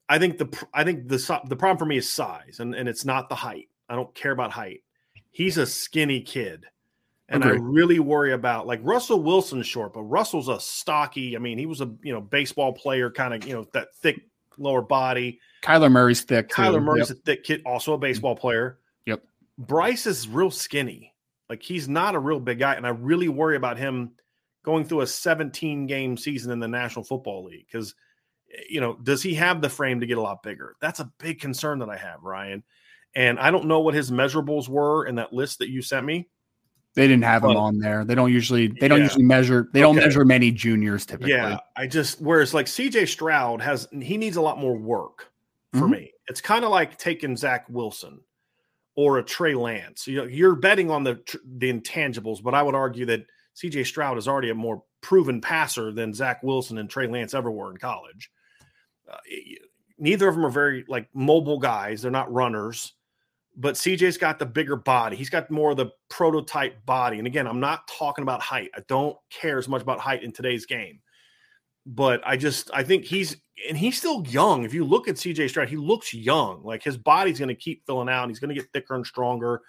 [0.08, 3.04] I think the I think the the problem for me is size, and and it's
[3.04, 3.70] not the height.
[3.88, 4.84] I don't care about height.
[5.32, 6.64] He's a skinny kid,
[7.28, 11.36] and I really worry about like Russell Wilson's short, but Russell's a stocky.
[11.36, 14.22] I mean, he was a you know baseball player, kind of you know that thick
[14.56, 15.40] lower body.
[15.62, 16.48] Kyler Murray's thick.
[16.48, 16.54] too.
[16.54, 17.18] Kyler Murray's Yep.
[17.18, 18.02] a thick kid, also a mm-hmm.
[18.02, 18.78] baseball player.
[19.06, 19.22] Yep.
[19.58, 21.14] Bryce is real skinny.
[21.50, 24.12] Like he's not a real big guy, and I really worry about him
[24.64, 27.94] going through a 17 game season in the National Football League because
[28.54, 30.76] eh, you know does he have the frame to get a lot bigger?
[30.80, 32.64] That's a big concern that I have, Ryan.
[33.14, 36.28] And I don't know what his measurables were in that list that you sent me.
[36.94, 38.04] They didn't have him on there.
[38.04, 38.68] They don't usually.
[38.68, 39.04] They don't yeah.
[39.04, 39.68] usually measure.
[39.72, 41.32] They don't measure many juniors typically.
[41.32, 45.30] Yeah, I just whereas like CJ Stroud has he needs a lot more work
[45.72, 45.90] for Mhm.
[45.90, 46.12] me.
[46.28, 48.20] It's kind of like taking Zach Wilson
[48.96, 50.08] or a Trey Lance.
[50.08, 54.18] You know, you're betting on the the intangibles, but I would argue that CJ Stroud
[54.18, 57.76] is already a more proven passer than Zach Wilson and Trey Lance ever were in
[57.76, 58.30] college.
[59.08, 59.16] Uh,
[59.98, 62.02] neither of them are very like mobile guys.
[62.02, 62.94] They're not runners.
[63.60, 65.16] But CJ's got the bigger body.
[65.16, 67.18] He's got more of the prototype body.
[67.18, 68.70] And again, I'm not talking about height.
[68.74, 71.00] I don't care as much about height in today's game
[71.88, 74.64] but I just I think he's and he's still young.
[74.64, 76.62] If you look at CJ Stroud, he looks young.
[76.62, 78.24] Like his body's going to keep filling out.
[78.24, 79.62] And he's going to get thicker and stronger.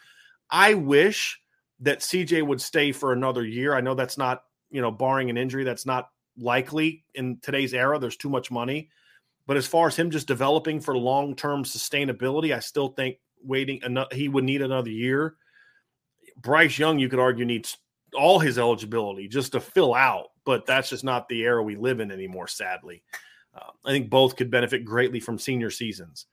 [0.51, 1.39] I wish
[1.79, 3.73] that CJ would stay for another year.
[3.73, 7.97] I know that's not you know barring an injury, that's not likely in today's era.
[7.97, 8.89] There's too much money.
[9.47, 13.79] But as far as him just developing for long term sustainability, I still think waiting
[13.83, 15.35] another he would need another year.
[16.41, 17.77] Bryce Young, you could argue, needs
[18.13, 21.99] all his eligibility just to fill out, but that's just not the era we live
[21.99, 23.03] in anymore, sadly.
[23.53, 26.25] Uh, I think both could benefit greatly from senior seasons.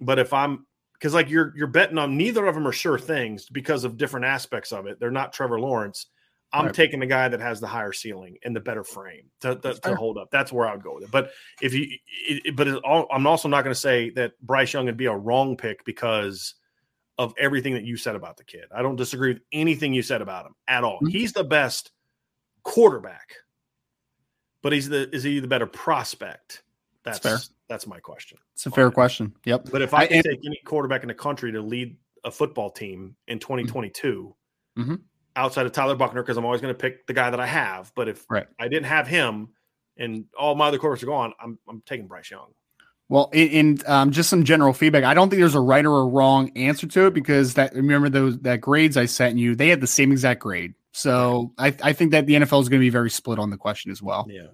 [0.00, 3.48] But if I'm because like you're you're betting on neither of them are sure things
[3.48, 5.00] because of different aspects of it.
[5.00, 6.06] They're not Trevor Lawrence.
[6.52, 6.74] I'm Right.
[6.74, 9.94] taking the guy that has the higher ceiling and the better frame to, to, to
[9.94, 10.30] hold up.
[10.32, 11.10] That's where I would go with it.
[11.12, 11.30] But
[11.62, 11.86] if you,
[12.28, 15.14] it, but all, I'm also not going to say that Bryce Young would be a
[15.16, 16.54] wrong pick because
[17.18, 18.64] of everything that you said about the kid.
[18.74, 20.98] I don't disagree with anything you said about him at all.
[21.02, 21.12] Mhm.
[21.12, 21.92] He's the best
[22.64, 23.34] quarterback,
[24.62, 26.62] but he's the is he the better prospect?
[27.04, 27.38] That's fair.
[27.68, 28.38] that's my question.
[28.54, 29.34] It's a fair question.
[29.44, 29.68] Yep.
[29.70, 32.70] But if I, I- can take any quarterback in the country to lead a football
[32.70, 34.34] team in 2022,
[34.78, 35.00] Mhm.
[35.36, 37.92] Outside of Tyler Buchner, because I'm always going to pick the guy that I have.
[37.94, 38.46] But if Right.
[38.58, 39.48] I didn't have him
[39.96, 42.48] and all my other quarterbacks are gone, I'm I'm taking Bryce Young.
[43.08, 46.00] Well, in, in um, just some general feedback, I don't think there's a right or
[46.00, 49.68] a wrong answer to it because that remember those that grades I sent you, they
[49.68, 50.74] had the same exact grade.
[50.92, 53.56] So I, I think that the NFL is going to be very split on the
[53.56, 54.26] question as well.
[54.30, 54.46] Yeah.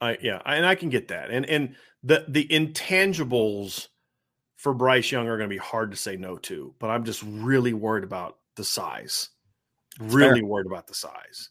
[0.00, 1.30] I yeah, I- and I can get that.
[1.30, 3.88] And and the the intangibles
[4.56, 7.22] for Bryce Young are going to be hard to say no to, but I'm just
[7.24, 9.28] really worried about the size.
[9.98, 11.50] Really worried about the size.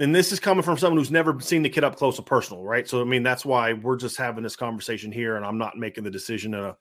[0.00, 2.64] And this is coming from someone who's never seen the kid up close and personal,
[2.64, 2.88] right?
[2.88, 6.04] So I mean that's why we're just having this conversation here and I'm not making
[6.04, 6.76] the decision in a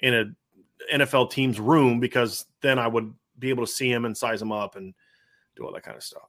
[0.00, 0.24] in a
[0.92, 4.52] NFL team's room because then I would be able to see him and size him
[4.52, 4.94] up and
[5.56, 6.28] do all that kind of stuff.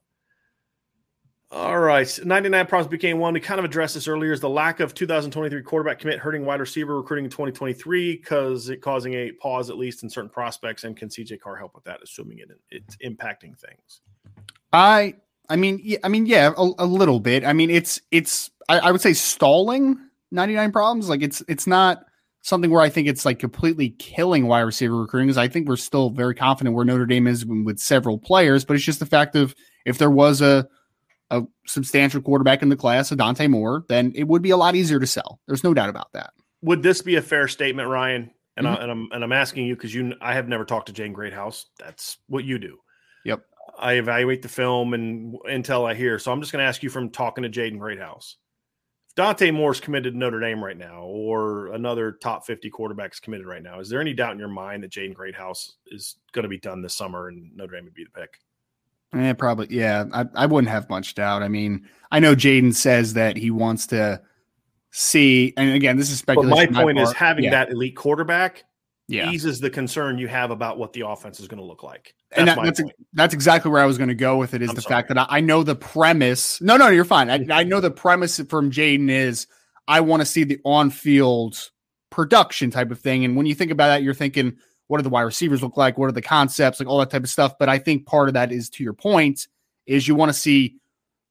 [1.50, 3.32] All right, 99 problems became one.
[3.32, 4.32] We kind of addressed this earlier.
[4.32, 8.82] Is the lack of 2023 quarterback commit hurting wide receiver recruiting in 2023 because it
[8.82, 10.84] causing a pause at least in certain prospects?
[10.84, 12.00] And can CJ Carr help with that?
[12.02, 14.02] Assuming it it's impacting things.
[14.74, 15.14] I
[15.48, 17.46] I mean yeah, I mean yeah a, a little bit.
[17.46, 19.98] I mean it's it's I, I would say stalling
[20.30, 21.08] 99 problems.
[21.08, 22.04] Like it's it's not
[22.42, 25.28] something where I think it's like completely killing wide receiver recruiting.
[25.28, 28.76] Because I think we're still very confident where Notre Dame is with several players, but
[28.76, 29.54] it's just the fact of
[29.86, 30.68] if there was a
[31.30, 34.74] a substantial quarterback in the class, a Dante Moore, then it would be a lot
[34.74, 35.40] easier to sell.
[35.46, 36.30] There's no doubt about that.
[36.62, 38.30] Would this be a fair statement, Ryan?
[38.56, 38.76] And, mm-hmm.
[38.76, 41.12] I, and I'm and I'm asking you because you I have never talked to Jaden
[41.12, 41.66] Greathouse.
[41.78, 42.78] That's what you do.
[43.24, 43.42] Yep.
[43.78, 46.18] I evaluate the film and until I hear.
[46.18, 48.36] So I'm just going to ask you from talking to Jaden Greathouse.
[49.08, 53.46] If Dante Moore's committed to Notre Dame right now, or another top 50 quarterbacks committed
[53.46, 56.48] right now, is there any doubt in your mind that Jaden Greathouse is going to
[56.48, 58.30] be done this summer and Notre Dame would be the pick?
[59.14, 59.68] Yeah, probably.
[59.70, 61.42] Yeah, I, I wouldn't have much doubt.
[61.42, 64.20] I mean, I know Jaden says that he wants to
[64.90, 66.50] see, and again, this is speculation.
[66.50, 67.50] But my point my is having yeah.
[67.50, 68.64] that elite quarterback
[69.08, 69.30] yeah.
[69.30, 72.14] eases the concern you have about what the offense is going to look like.
[72.30, 72.80] That's and that, that's,
[73.14, 74.62] that's exactly where I was going to go with it.
[74.62, 74.94] Is I'm the sorry.
[74.94, 76.60] fact that I, I, know the premise.
[76.60, 77.30] No, no, you're fine.
[77.30, 79.46] I, I know the premise from Jaden is
[79.88, 81.70] I want to see the on-field
[82.10, 85.08] production type of thing, and when you think about that, you're thinking what do the
[85.08, 85.96] wide receivers look like?
[85.96, 86.80] What are the concepts?
[86.80, 87.58] Like all that type of stuff.
[87.58, 89.46] But I think part of that is to your point,
[89.86, 90.76] is you want to see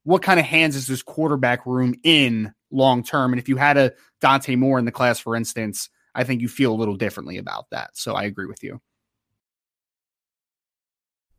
[0.03, 3.33] what kind of hands is this quarterback room in long term.
[3.33, 6.47] And if you had a Dante Moore in the class, for instance, I think you
[6.47, 7.91] feel a little differently about that.
[7.93, 8.79] So I agree with you.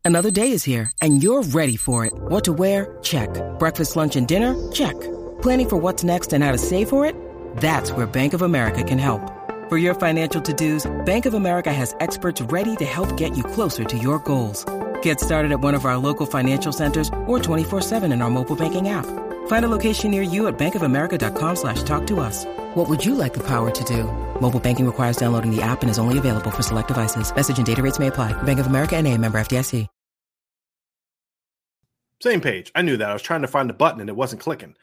[0.05, 2.13] Another day is here and you're ready for it.
[2.15, 2.99] What to wear?
[3.03, 3.31] Check.
[3.59, 4.55] Breakfast, lunch, and dinner?
[4.73, 4.99] Check.
[5.43, 7.15] Planning for what's next and how to save for it?
[7.57, 9.38] That's where Bank of America can help.
[9.69, 13.85] For your financial to-dos, Bank of America has experts ready to help get you closer
[13.85, 14.65] to your goals.
[15.03, 18.89] Get started at one of our local financial centers or 24-7 in our mobile banking
[18.89, 19.05] app.
[19.49, 22.47] Find a location near you at bankofamerica.com slash talk to us.
[22.77, 24.05] What would you like the power to do?
[24.41, 27.31] Mobile banking requires downloading the app and is only available for select devices.
[27.35, 28.33] Message and data rates may apply.
[28.45, 29.87] Bank of America and a member FDIC.
[32.23, 32.73] Same page.
[32.75, 33.11] I knew that.
[33.11, 34.77] I was trying to find the button and it wasn't clicking.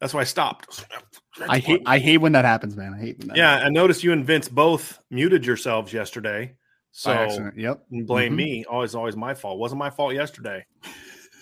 [0.00, 0.84] That's why I stopped.
[1.48, 2.94] I hate I hate when that happens, man.
[2.94, 3.36] I hate when that.
[3.36, 3.66] Yeah, happens.
[3.66, 6.54] I noticed you and Vince both muted yourselves yesterday.
[6.96, 7.84] So yep.
[7.90, 8.36] Blame mm-hmm.
[8.36, 8.64] me.
[8.66, 9.58] Always, always my fault.
[9.58, 10.64] Wasn't my fault yesterday.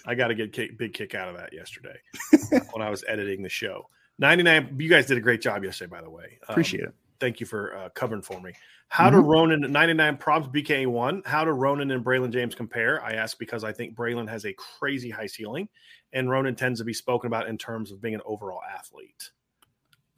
[0.06, 1.96] I got to get a big kick out of that yesterday
[2.72, 3.86] when I was editing the show.
[4.18, 4.76] 99.
[4.78, 6.38] You guys did a great job yesterday, by the way.
[6.48, 6.94] Um, Appreciate it.
[7.20, 8.52] Thank you for uh, covering for me.
[8.88, 9.20] How mm-hmm.
[9.20, 11.26] do Ronan 99 props BK1?
[11.26, 13.04] How do Ronan and Braylon James compare?
[13.04, 15.68] I ask because I think Braylon has a crazy high ceiling,
[16.14, 19.30] and Ronan tends to be spoken about in terms of being an overall athlete.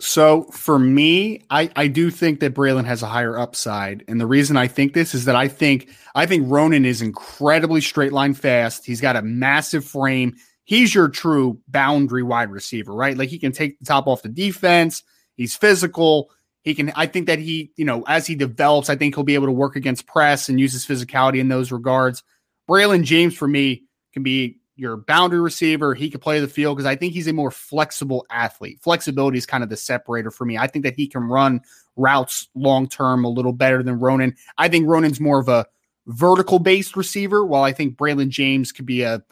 [0.07, 4.05] So for me, I, I do think that Braylon has a higher upside.
[4.07, 7.81] And the reason I think this is that I think I think Ronan is incredibly
[7.81, 8.85] straight line fast.
[8.85, 10.37] He's got a massive frame.
[10.65, 13.17] He's your true boundary wide receiver, right?
[13.17, 15.03] Like he can take the top off the defense.
[15.37, 16.31] He's physical.
[16.65, 19.35] He can, I think that he, you know, as he develops, I think he'll be
[19.35, 22.23] able to work against press and use his physicality in those regards.
[22.69, 25.95] Braylon James for me can be your boundary receiver.
[25.95, 28.81] He could play the field because I think he's a more flexible athlete.
[28.81, 30.59] Flexibility is kind of the separator for me.
[30.59, 31.61] I think that he can run
[31.97, 34.35] routes long term a little better than Ronan.
[34.59, 35.67] I think Ronan's more of a
[36.07, 39.23] vertical based receiver, while I think Braylon James could be a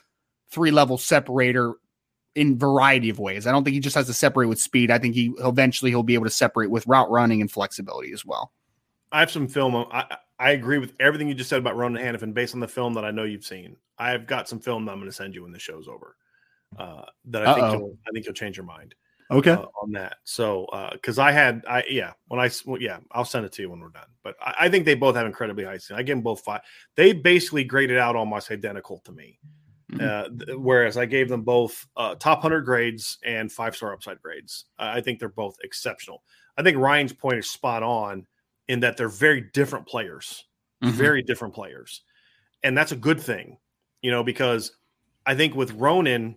[0.50, 1.74] three level separator
[2.34, 3.46] in variety of ways.
[3.46, 4.90] I don't think he just has to separate with speed.
[4.90, 8.24] I think he eventually he'll be able to separate with route running and flexibility as
[8.24, 8.52] well.
[9.10, 9.74] I have some film.
[9.76, 12.94] I, I agree with everything you just said about Ronan Hannafin based on the film
[12.94, 13.76] that I know you've seen.
[13.96, 16.16] I've got some film that I'm going to send you when the show's over.
[16.76, 18.96] Uh, that I think you'll, I think you'll change your mind.
[19.30, 19.52] Okay.
[19.52, 20.16] Uh, on that.
[20.24, 23.62] So, because uh, I had, I yeah, when I well, yeah, I'll send it to
[23.62, 24.08] you when we're done.
[24.24, 25.78] But I, I think they both have incredibly high.
[25.78, 25.96] Scene.
[25.96, 26.62] I give them both five.
[26.96, 29.38] They basically graded out almost identical to me.
[29.92, 30.50] Mm-hmm.
[30.50, 34.64] Uh, whereas I gave them both uh, top 100 grades and five star upside grades.
[34.76, 36.24] I think they're both exceptional.
[36.56, 38.26] I think Ryan's point is spot on
[38.68, 40.44] in that they're very different players,
[40.82, 40.94] mm-hmm.
[40.96, 42.02] very different players.
[42.62, 43.58] And that's a good thing,
[44.02, 44.72] you know, because
[45.26, 46.36] I think with Ronan,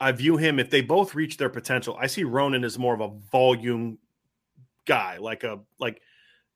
[0.00, 1.96] I view him if they both reach their potential.
[2.00, 3.98] I see Ronan as more of a volume
[4.86, 6.00] guy, like a like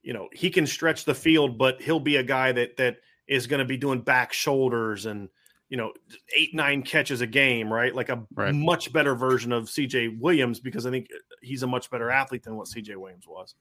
[0.02, 3.46] you know, he can stretch the field, but he'll be a guy that that is
[3.46, 5.28] going to be doing back shoulders and
[5.68, 5.92] you know,
[6.36, 7.92] eight, nine catches a game, right?
[7.92, 8.54] Like a right.
[8.54, 11.08] much better version of CJ Williams because I think
[11.42, 13.56] he's a much better athlete than what CJ Williams was.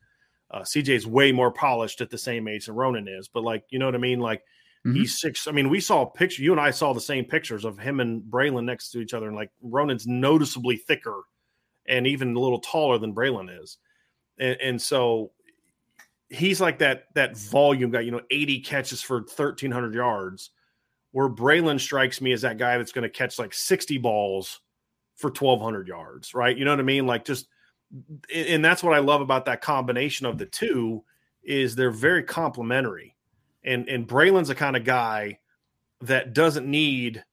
[0.55, 3.65] Uh, CJ is way more polished at the same age than Ronan is, but like,
[3.71, 4.21] you know what I mean?
[4.21, 4.39] Like,
[4.87, 4.95] mm-hmm.
[4.95, 5.49] he's six.
[5.49, 7.99] I mean, we saw a picture, you and I saw the same pictures of him
[7.99, 11.23] and Braylon next to each other, and like Ronan's noticeably thicker
[11.89, 13.77] and even a little taller than Braylon is.
[14.39, 15.31] And, and so
[16.29, 20.51] he's like that that volume guy, you know, 80 catches for 1300 yards.
[21.11, 24.59] Where Braylon strikes me as that guy that's going to catch like 60 balls
[25.15, 26.57] for 1200 yards, right?
[26.57, 27.07] You know what I mean?
[27.07, 27.47] Like just
[28.33, 31.03] and that's what I love about that combination of the two
[31.43, 33.15] is they're very complementary.
[33.63, 35.39] And and Braylon's the kind of guy
[36.01, 37.23] that doesn't need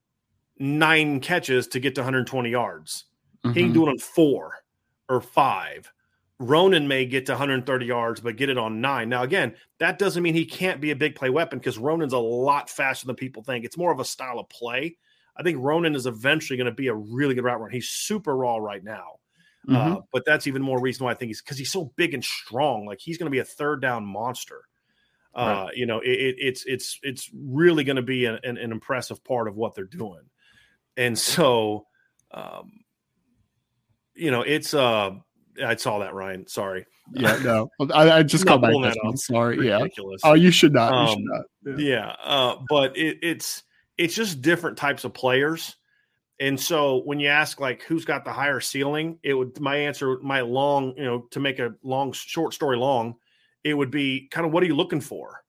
[0.58, 3.04] nine catches to get to 120 yards.
[3.44, 3.54] Mm-hmm.
[3.54, 4.54] He can do it on four
[5.08, 5.92] or five.
[6.38, 9.08] Ronan may get to 130 yards, but get it on nine.
[9.08, 12.18] Now, again, that doesn't mean he can't be a big play weapon because Ronan's a
[12.18, 13.64] lot faster than people think.
[13.64, 14.96] It's more of a style of play.
[15.36, 17.70] I think Ronan is eventually going to be a really good route runner.
[17.70, 19.20] He's super raw right now.
[19.68, 19.92] Uh, mm-hmm.
[19.92, 22.24] Uh, but that's even more reason why I think he's because he's so big and
[22.24, 22.84] strong.
[22.84, 24.62] Like he's going to be a third down monster.
[25.34, 25.76] Uh, right.
[25.76, 29.48] You know, it, it's it's it's really going to be an, an, an, impressive part
[29.48, 30.24] of what they're doing,
[30.96, 31.86] and so,
[32.32, 32.80] um,
[34.14, 35.12] you know, it's uh,
[35.64, 36.46] I saw that Ryan.
[36.48, 36.84] Sorry.
[37.14, 39.16] Yeah, no, I, I just called my one.
[39.16, 39.56] Sorry.
[39.56, 40.20] Ridiculous.
[40.22, 40.30] Yeah.
[40.30, 40.92] Oh, you should not.
[40.92, 41.80] You should um, not.
[41.80, 43.62] Yeah, yeah uh, but it, it's
[43.96, 45.76] it's just different types of players
[46.42, 50.18] and so when you ask like who's got the higher ceiling, it would my answer,
[50.22, 53.14] my long, you know, to make a long short story long,
[53.62, 55.44] it would be kind of what are you looking for?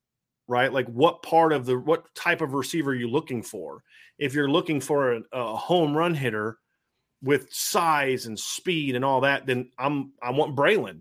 [0.47, 0.71] Right?
[0.71, 3.81] Like what part of the what type of receiver are you looking for?
[4.19, 6.59] If you're looking for a, a home run hitter
[7.23, 10.99] with size and speed and all that, then I'm I want Braylon.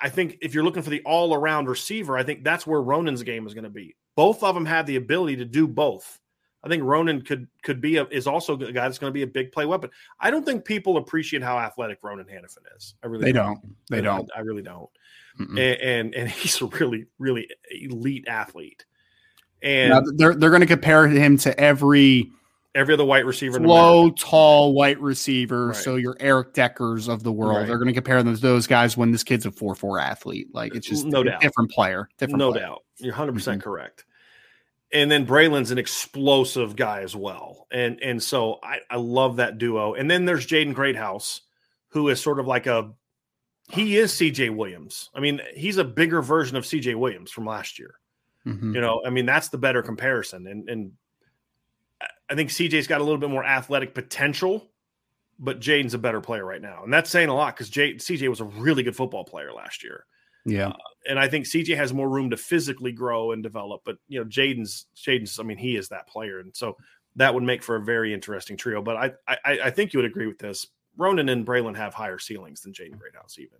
[0.00, 3.22] I think if you're looking for the all around receiver, I think that's where Ronan's
[3.22, 3.96] game is going to be.
[4.16, 6.18] Both of them have the ability to do both.
[6.64, 9.22] I think Ronan could could be a, is also a guy that's going to be
[9.22, 9.90] a big play weapon.
[10.20, 12.94] I don't think people appreciate how athletic Ronan Hannafin is.
[13.02, 13.60] I really they don't.
[13.60, 13.76] don't.
[13.90, 14.30] They I, don't.
[14.36, 14.88] I, really don't.
[15.38, 18.84] And, and, and he's a really really elite athlete.
[19.62, 22.30] And now they're they're going to compare him to every
[22.74, 25.68] every other white receiver, low, tall white receiver.
[25.68, 25.76] Right.
[25.76, 27.58] So your Eric Deckers of the world.
[27.58, 27.66] Right.
[27.66, 30.48] They're going to compare those those guys when this kid's a four four athlete.
[30.52, 32.08] Like it's just no doubt different player.
[32.18, 32.38] Different.
[32.38, 32.66] No player.
[32.66, 32.84] doubt.
[32.98, 33.68] You're 100 percent mm-hmm.
[33.68, 34.04] correct
[34.92, 37.66] and then Braylon's an explosive guy as well.
[37.70, 39.94] And and so I, I love that duo.
[39.94, 41.40] And then there's Jaden Greathouse,
[41.88, 42.92] who is sort of like a
[43.70, 45.10] he is CJ Williams.
[45.14, 47.94] I mean, he's a bigger version of CJ Williams from last year.
[48.46, 48.74] Mm-hmm.
[48.74, 50.46] You know, I mean, that's the better comparison.
[50.46, 50.92] And and
[52.28, 54.70] I think CJ's got a little bit more athletic potential,
[55.38, 56.82] but Jaden's a better player right now.
[56.84, 60.04] And that's saying a lot because CJ was a really good football player last year.
[60.44, 60.68] Yeah.
[60.68, 60.76] Uh,
[61.08, 63.82] and I think CJ has more room to physically grow and develop.
[63.84, 66.38] But you know, Jaden's Jaden's, I mean, he is that player.
[66.40, 66.76] And so
[67.16, 68.82] that would make for a very interesting trio.
[68.82, 70.66] But I I, I think you would agree with this.
[70.96, 73.58] Ronan and Braylon have higher ceilings than Jaden Greathouse, even.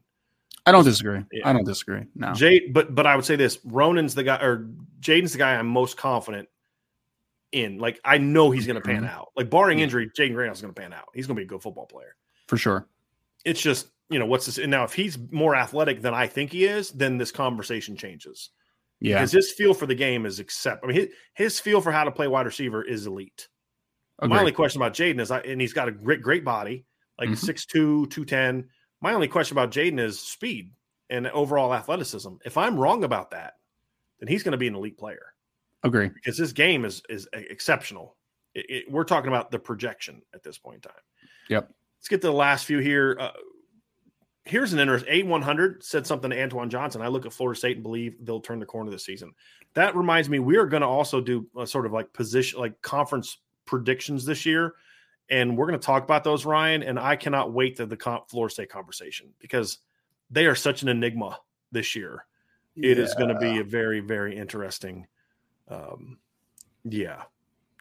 [0.65, 1.25] I don't disagree.
[1.33, 1.49] Yeah.
[1.49, 2.05] I don't disagree.
[2.15, 2.33] No.
[2.35, 4.69] Jade, but but I would say this: Ronan's the guy, or
[5.01, 6.49] Jaden's the guy I'm most confident
[7.51, 7.79] in.
[7.79, 9.07] Like I know he's going to pan mm-hmm.
[9.07, 9.33] out.
[9.37, 11.09] Like barring injury, Jaden Greathouse is going to pan out.
[11.15, 12.17] He's going to be a good football player
[12.47, 12.87] for sure.
[13.45, 14.59] It's just you know, what's this?
[14.59, 18.51] And now, if he's more athletic than I think he is, then this conversation changes.
[19.01, 19.17] Yeah.
[19.17, 20.85] Because his feel for the game is accept.
[20.85, 23.49] I mean, his, his feel for how to play wide receiver is elite.
[24.21, 24.35] Agreed.
[24.35, 26.85] My only question about Jaden is, I, and he's got a great, great body,
[27.19, 27.51] like mm-hmm.
[27.51, 28.69] 6'2, 210.
[29.01, 30.71] My only question about Jaden is speed
[31.11, 32.35] and overall athleticism.
[32.45, 33.55] If I'm wrong about that,
[34.21, 35.35] then he's going to be an elite player.
[35.83, 36.09] Agree.
[36.09, 38.17] Because his game is is exceptional.
[38.55, 41.03] It, it, we're talking about the projection at this point in time.
[41.49, 41.73] Yep.
[41.99, 43.17] Let's get to the last few here.
[43.19, 43.31] Uh,
[44.45, 45.07] here's an interest.
[45.07, 47.03] A100 said something to Antoine Johnson.
[47.03, 49.33] I look at Florida State and believe they'll turn the corner this season.
[49.75, 52.81] That reminds me, we are going to also do a sort of like position, like
[52.83, 54.75] conference predictions this year.
[55.31, 56.83] And we're going to talk about those, Ryan.
[56.83, 59.79] And I cannot wait to the comp Florida State conversation because
[60.31, 61.39] they are such an enigma
[61.71, 62.27] this year.
[62.75, 62.93] Yeah.
[62.93, 65.07] It is going to be a very, very interesting.
[65.69, 66.19] Um,
[66.85, 67.23] yeah.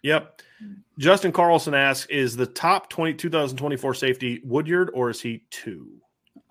[0.04, 0.42] Yep.
[0.98, 6.02] Justin Carlson asks Is the top 20, 2024 safety Woodyard or is he two?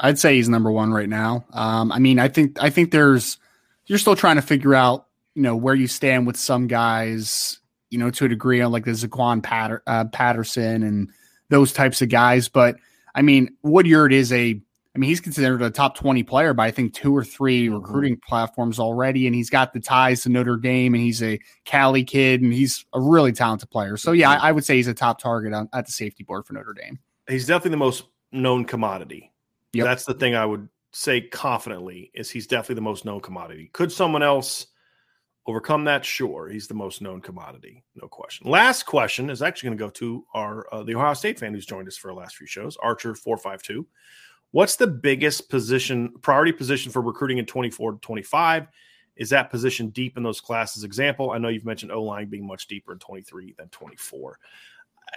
[0.01, 1.45] I'd say he's number one right now.
[1.53, 3.39] Um, I mean, I think I think there's
[3.87, 7.99] you're still trying to figure out you know where you stand with some guys, you
[7.99, 11.11] know, to a degree on like the Zaquan Patter, uh, Patterson and
[11.51, 12.49] those types of guys.
[12.49, 12.77] But
[13.15, 14.61] I mean, Woodyard is a
[14.95, 17.75] I mean, he's considered a top 20 player by I think two or 3 mm-hmm.
[17.75, 19.27] recruiting platforms already.
[19.27, 22.85] And he's got the ties to Notre Dame and he's a Cali kid and he's
[22.93, 23.97] a really talented player.
[23.97, 26.45] So, yeah, I, I would say he's a top target on, at the safety board
[26.47, 26.99] for Notre Dame.
[27.29, 29.31] He's definitely the most known commodity.
[29.73, 29.85] Yep.
[29.85, 33.71] That's the thing I would say confidently is he's definitely the most known commodity.
[33.73, 34.67] Could someone else
[35.47, 36.05] overcome that?
[36.05, 38.51] Sure, he's the most known commodity, no question.
[38.51, 41.67] Last question is actually going to go to our uh, the Ohio State fan who's
[41.67, 43.87] joined us for our last few shows, Archer four five two.
[44.51, 48.67] What's the biggest position priority position for recruiting in twenty four to twenty five?
[49.17, 50.83] Is that position deep in those classes?
[50.83, 53.97] Example, I know you've mentioned O line being much deeper in twenty three than twenty
[53.97, 54.39] four.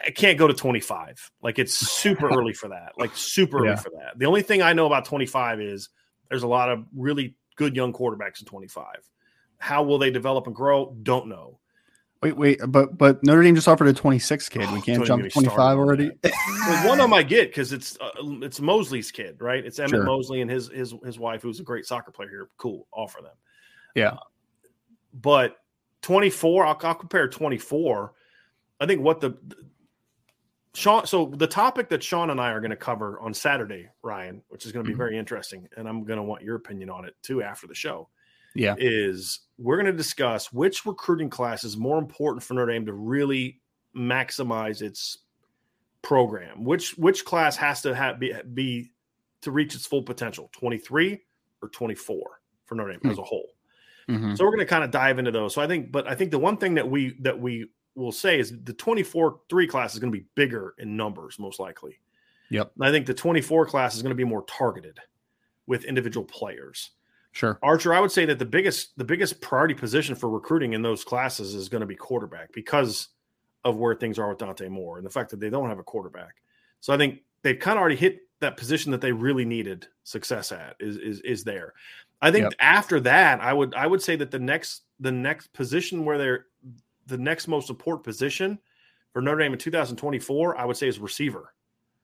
[0.05, 1.31] I can't go to 25.
[1.41, 2.93] Like it's super early for that.
[2.97, 4.17] Like super early for that.
[4.17, 5.89] The only thing I know about 25 is
[6.29, 8.85] there's a lot of really good young quarterbacks in 25.
[9.57, 10.95] How will they develop and grow?
[11.03, 11.59] Don't know.
[12.21, 14.71] Wait, wait, but but Notre Dame just offered a 26 kid.
[14.71, 16.09] We can't jump to 25 already.
[16.23, 19.65] well, one of them I get because it's uh, it's Mosley's kid, right?
[19.65, 20.03] It's Emmett sure.
[20.03, 22.47] Mosley and his his his wife, who's a great soccer player here.
[22.55, 23.35] Cool, offer them.
[23.93, 24.19] Yeah, uh,
[25.13, 25.57] but
[26.03, 28.13] 24, I'll, I'll compare 24.
[28.79, 29.37] I think what the
[30.75, 34.41] Sean, so the topic that Sean and I are going to cover on Saturday, Ryan,
[34.49, 34.97] which is going to be mm-hmm.
[34.97, 38.09] very interesting, and I'm going to want your opinion on it too after the show.
[38.55, 42.85] Yeah, is we're going to discuss which recruiting class is more important for Notre Dame
[42.85, 43.61] to really
[43.95, 45.19] maximize its
[46.01, 46.63] program.
[46.63, 48.91] Which which class has to have, be, be
[49.41, 51.19] to reach its full potential, 23
[51.61, 52.29] or 24
[52.65, 53.09] for Notre Dame mm-hmm.
[53.09, 53.49] as a whole.
[54.09, 54.35] Mm-hmm.
[54.35, 55.53] So we're going to kind of dive into those.
[55.53, 58.39] So I think, but I think the one thing that we that we will say
[58.39, 61.99] is the 24 3 class is going to be bigger in numbers, most likely.
[62.49, 62.71] Yep.
[62.75, 64.99] And I think the 24 class is going to be more targeted
[65.65, 66.91] with individual players.
[67.31, 67.57] Sure.
[67.63, 71.03] Archer, I would say that the biggest the biggest priority position for recruiting in those
[71.03, 73.09] classes is going to be quarterback because
[73.65, 75.83] of where things are with Dante Moore and the fact that they don't have a
[75.83, 76.35] quarterback.
[76.79, 80.51] So I think they've kind of already hit that position that they really needed success
[80.51, 81.73] at is is is there.
[82.21, 82.53] I think yep.
[82.59, 86.45] after that, I would I would say that the next the next position where they're
[87.07, 88.59] the next most important position
[89.11, 91.53] for Notre Dame in 2024, I would say is receiver.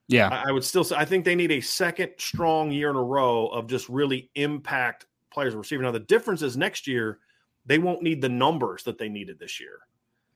[0.07, 2.95] Yeah, I, I would still say I think they need a second strong year in
[2.95, 5.83] a row of just really impact players receiver.
[5.83, 7.19] Now the difference is next year
[7.65, 9.79] they won't need the numbers that they needed this year.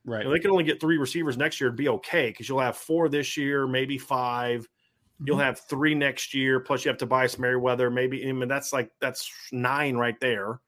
[0.06, 2.50] Right, you know, they can only get three receivers next year to be okay because
[2.50, 4.68] you'll have four this year, maybe five
[5.26, 5.46] You'll mm-hmm.
[5.46, 7.90] have three next year, plus you have Tobias Merriweather.
[7.90, 10.60] Maybe I mean that's like that's nine right there,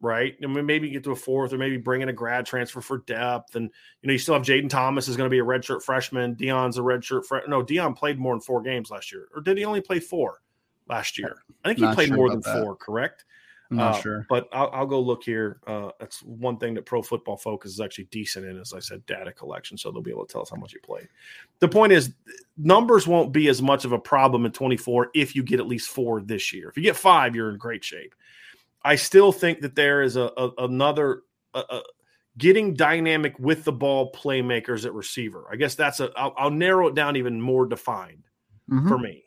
[0.00, 0.36] right?
[0.42, 2.98] I mean, maybe get to a fourth, or maybe bring in a grad transfer for
[2.98, 3.56] depth.
[3.56, 3.70] And
[4.02, 6.34] you know, you still have Jayden Thomas is going to be a redshirt freshman.
[6.34, 7.48] Dion's a redshirt.
[7.48, 10.40] No, Dion played more than four games last year, or did he only play four
[10.88, 11.42] last year?
[11.64, 12.62] I think he played sure more than that.
[12.62, 12.76] four.
[12.76, 13.24] Correct?
[13.70, 15.60] I'm not uh, sure, but I'll, I'll, go look here.
[15.66, 19.04] Uh, that's one thing that Pro Football Focus is actually decent in, as I said,
[19.04, 19.76] data collection.
[19.76, 21.06] So they'll be able to tell us how much you played.
[21.58, 22.14] The point is,
[22.56, 25.90] numbers won't be as much of a problem in 24 if you get at least
[25.90, 26.70] four this year.
[26.70, 28.14] If you get five, you're in great shape.
[28.82, 31.22] I still think that there is a, a another
[31.54, 31.82] a, a
[32.36, 35.46] getting dynamic with the ball playmakers at receiver.
[35.50, 36.10] I guess that's a.
[36.16, 38.24] I'll, I'll narrow it down even more defined
[38.70, 38.88] mm-hmm.
[38.88, 39.24] for me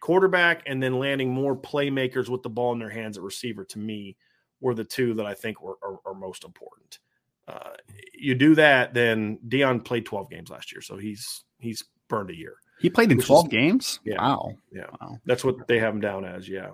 [0.00, 3.78] quarterback and then landing more playmakers with the ball in their hands at receiver to
[3.78, 4.16] me
[4.60, 6.98] were the two that I think were are, are most important.
[7.46, 7.70] Uh,
[8.12, 12.36] you do that, then Dion played 12 games last year, so he's he's burned a
[12.36, 12.56] year.
[12.78, 14.00] He played in 12 is, games.
[14.04, 14.52] Yeah, wow.
[14.70, 15.18] Yeah, wow.
[15.24, 16.48] that's what they have him down as.
[16.48, 16.70] Yeah,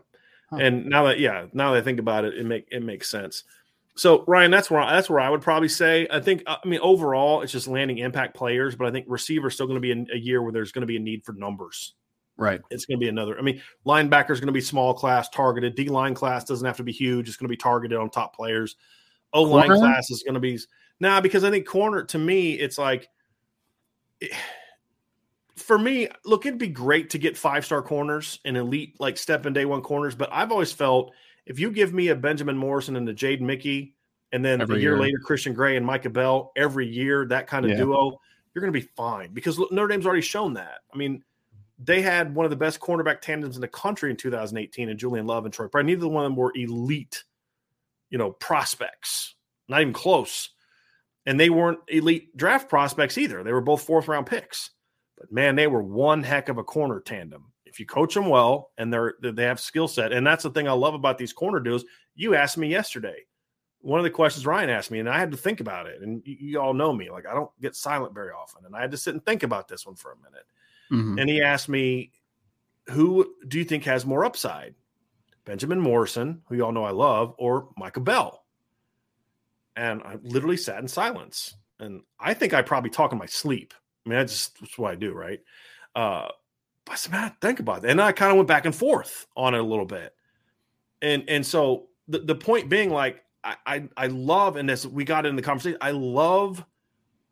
[0.51, 0.57] huh.
[0.57, 3.45] and now that yeah, now that I think about it, it make it makes sense.
[3.97, 6.07] So Ryan, that's where that's where I would probably say.
[6.11, 9.49] I think uh, I mean overall, it's just landing impact players, but I think receiver
[9.49, 11.25] is still going to be a, a year where there's going to be a need
[11.25, 11.95] for numbers
[12.37, 12.61] Right.
[12.71, 13.39] It's going to be another.
[13.39, 15.77] I mean, linebacker is going to be small class, targeted.
[15.77, 17.29] D line class doesn't have to be huge.
[17.29, 18.77] It's going to be targeted on top players.
[19.33, 20.59] O line class is going to be
[21.01, 23.09] now nah, because I think corner to me, it's like
[24.21, 24.33] it,
[25.57, 26.09] for me.
[26.25, 29.65] Look, it'd be great to get five star corners and elite like step in day
[29.65, 31.13] one corners, but I've always felt
[31.47, 33.95] if you give me a Benjamin Morrison and a Jade Mickey,
[34.33, 37.47] and then every a year, year, later Christian Gray and Micah Bell every year, that
[37.47, 37.79] kind of yeah.
[37.79, 38.19] duo,
[38.53, 40.81] you're going to be fine because Notre Dame's already shown that.
[40.93, 41.23] I mean
[41.79, 45.27] they had one of the best cornerback tandems in the country in 2018 and Julian
[45.27, 45.87] Love and Troy Pride.
[45.87, 47.25] Neither one of them were elite,
[48.11, 49.35] you know, prospects,
[49.69, 50.51] not even close.
[51.27, 53.43] And they weren't elite draft prospects either.
[53.43, 54.71] They were both fourth round picks.
[55.19, 57.53] But man, they were one heck of a corner tandem.
[57.65, 60.69] If you coach them well and they're they have skill set, and that's the thing
[60.69, 61.85] I love about these corner deals.
[62.15, 63.25] You asked me yesterday.
[63.81, 66.01] One of the questions Ryan asked me, and I had to think about it.
[66.01, 68.81] And you, you all know me, like I don't get silent very often, and I
[68.81, 70.47] had to sit and think about this one for a minute
[70.91, 71.19] Mm-hmm.
[71.19, 72.13] And he asked me,
[72.91, 74.75] Who do you think has more upside?
[75.45, 78.45] Benjamin Morrison, who you all know I love, or Micah Bell?
[79.77, 81.57] And I literally sat in silence.
[81.79, 83.75] And I think I probably talk in my sleep.
[84.05, 85.41] I mean, that's just that's what I do, right?
[85.95, 86.29] Uh,
[86.85, 87.91] but I said, man, think about that.
[87.91, 90.15] And I kind of went back and forth on it a little bit.
[91.01, 95.05] And and so the, the point being, like, I, I I love, and as we
[95.05, 96.65] got in the conversation, I love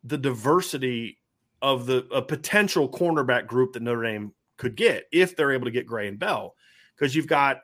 [0.03, 1.19] the diversity
[1.61, 5.71] of the a potential cornerback group that Notre Dame could get if they're able to
[5.71, 6.55] get Gray and Bell.
[6.95, 7.61] Because you've got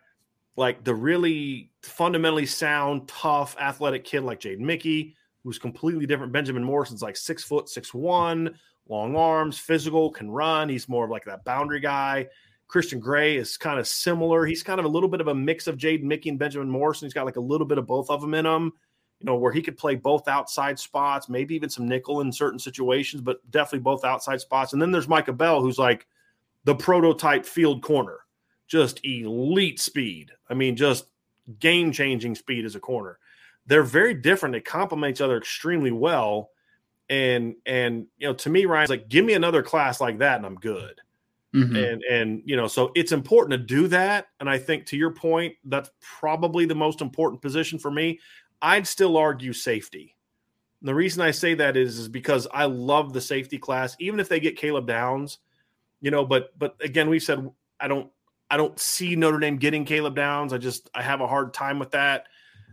[0.56, 6.34] like the really fundamentally sound, tough, athletic kid like Jaden Mickey, who's completely different.
[6.34, 8.56] Benjamin Morrison's like six foot, six one,
[8.90, 10.68] long arms, physical, can run.
[10.68, 12.28] He's more of like that boundary guy.
[12.68, 14.46] Christian Gray is kind of similar.
[14.46, 17.06] He's kind of a little bit of a mix of Jaden Mickey and Benjamin Morrison.
[17.06, 18.74] He's got like a little bit of both of them in him
[19.20, 22.60] you know, where he could play both outside spots, maybe even some nickel in certain
[22.60, 24.72] situations, but definitely both outside spots.
[24.72, 26.08] And then there's Micah Bell, who's like
[26.64, 28.20] the prototype field corner,
[28.68, 30.32] just elite speed.
[30.50, 31.08] I mean, just
[31.60, 33.20] game changing speed as a corner.
[33.66, 34.54] They're very different.
[34.54, 36.52] They complement each other extremely well.
[37.10, 40.46] And and you know, to me, Ryan's like, give me another class like that, and
[40.46, 41.02] I'm good.
[41.56, 41.76] Mm-hmm.
[41.76, 44.28] And and you know, so it's important to do that.
[44.40, 48.20] And I think to your point, that's probably the most important position for me.
[48.62, 50.16] I'd still argue safety.
[50.82, 54.20] And the reason I say that is is because I love the safety class, even
[54.20, 55.40] if they get Caleb Downs,
[56.02, 56.24] you know.
[56.24, 57.50] But but again, we've said
[57.80, 58.12] I don't
[58.52, 60.54] I don't see Notre Dame getting Caleb Downs.
[60.54, 62.28] I just I have a hard time with that.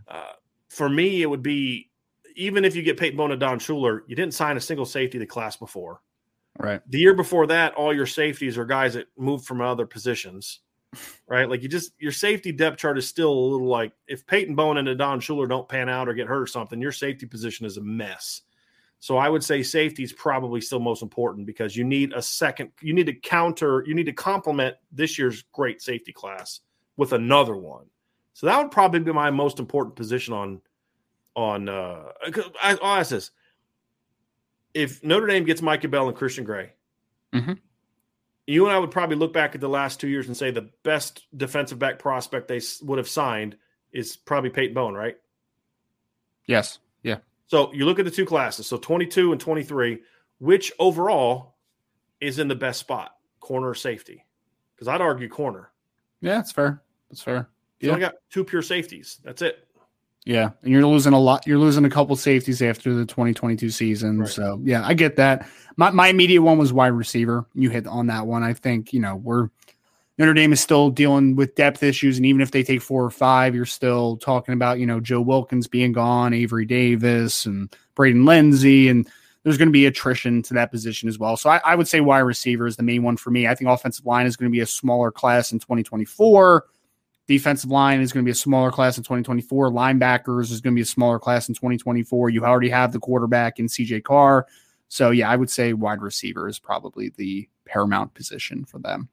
[0.06, 0.32] Uh,
[0.68, 1.90] for me, it would be
[2.36, 5.18] even if you get Peyton Bowen and Don Shuler, you didn't sign a single safety
[5.18, 6.00] the class before.
[6.58, 6.80] Right.
[6.88, 10.60] The year before that, all your safeties are guys that moved from other positions.
[11.26, 11.50] Right.
[11.50, 14.78] Like you just your safety depth chart is still a little like if Peyton Bowen
[14.78, 17.76] and Don Shuler don't pan out or get hurt or something, your safety position is
[17.76, 18.42] a mess.
[18.98, 22.70] So I would say safety is probably still most important because you need a second,
[22.80, 26.60] you need to counter, you need to complement this year's great safety class
[26.96, 27.84] with another one.
[28.32, 30.62] So that would probably be my most important position on
[31.36, 32.02] on uh
[32.62, 33.30] I, I'll ask this
[34.76, 36.72] if Notre Dame gets Micah Bell and Christian Gray,
[37.32, 37.54] mm-hmm.
[38.46, 40.68] you and I would probably look back at the last two years and say the
[40.82, 43.56] best defensive back prospect they would have signed
[43.90, 45.16] is probably Peyton Bowen, right?
[46.46, 46.78] Yes.
[47.02, 47.18] Yeah.
[47.46, 50.00] So you look at the two classes, so 22 and 23,
[50.40, 51.56] which overall
[52.20, 54.26] is in the best spot, corner or safety?
[54.74, 55.70] Because I'd argue corner.
[56.20, 56.82] Yeah, that's fair.
[57.08, 57.48] That's fair.
[57.80, 57.96] You yeah.
[57.96, 59.18] I got two pure safeties.
[59.24, 59.65] That's it.
[60.26, 61.46] Yeah, and you're losing a lot.
[61.46, 64.18] You're losing a couple safeties after the 2022 season.
[64.18, 64.28] Right.
[64.28, 65.48] So yeah, I get that.
[65.76, 67.46] My my immediate one was wide receiver.
[67.54, 68.42] You hit on that one.
[68.42, 69.50] I think you know we're
[70.18, 73.10] Notre Dame is still dealing with depth issues, and even if they take four or
[73.10, 78.24] five, you're still talking about you know Joe Wilkins being gone, Avery Davis, and Braden
[78.24, 79.08] Lenzy, and
[79.44, 81.36] there's going to be attrition to that position as well.
[81.36, 83.46] So I, I would say wide receiver is the main one for me.
[83.46, 86.64] I think offensive line is going to be a smaller class in 2024.
[87.26, 89.70] Defensive line is going to be a smaller class in 2024.
[89.70, 92.30] Linebackers is going to be a smaller class in 2024.
[92.30, 94.46] You already have the quarterback in CJ Carr.
[94.88, 99.08] So, yeah, I would say wide receiver is probably the paramount position for them.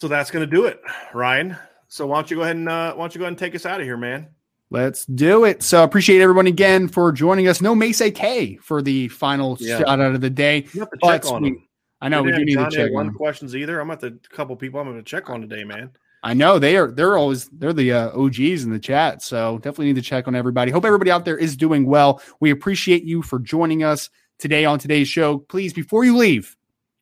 [0.00, 0.82] So that's going to do it,
[1.14, 1.56] Ryan.
[1.86, 3.54] So why don't you go ahead and uh, why don't you go ahead and take
[3.54, 4.26] us out of here, man?
[4.70, 5.62] Let's do it.
[5.62, 7.60] So appreciate everyone again for joining us.
[7.60, 9.78] No Mace K for the final yeah.
[9.78, 10.66] shot out of the day.
[10.72, 11.68] You have to check on we,
[12.00, 13.78] I know we, we do need John to check one questions either.
[13.78, 15.90] I'm at the couple people I'm going to check on today, man.
[16.22, 16.90] I know they are.
[16.90, 19.22] They're always they're the uh, OGs in the chat.
[19.22, 20.70] So definitely need to check on everybody.
[20.70, 22.22] Hope everybody out there is doing well.
[22.40, 24.08] We appreciate you for joining us
[24.38, 25.38] today on today's show.
[25.38, 26.56] Please, before you leave,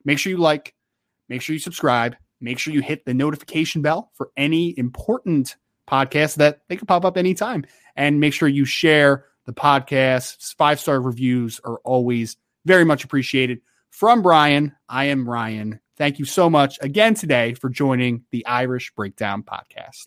[0.04, 0.74] make sure you like,
[1.28, 5.56] make sure you subscribe, make sure you hit the notification bell for any important
[5.86, 7.64] podcasts that they can pop up anytime,
[7.96, 10.54] and make sure you share the podcast.
[10.56, 13.60] Five star reviews are always very much appreciated.
[13.90, 15.79] From Brian, I am Ryan.
[16.00, 20.06] Thank you so much again today for joining the Irish Breakdown Podcast.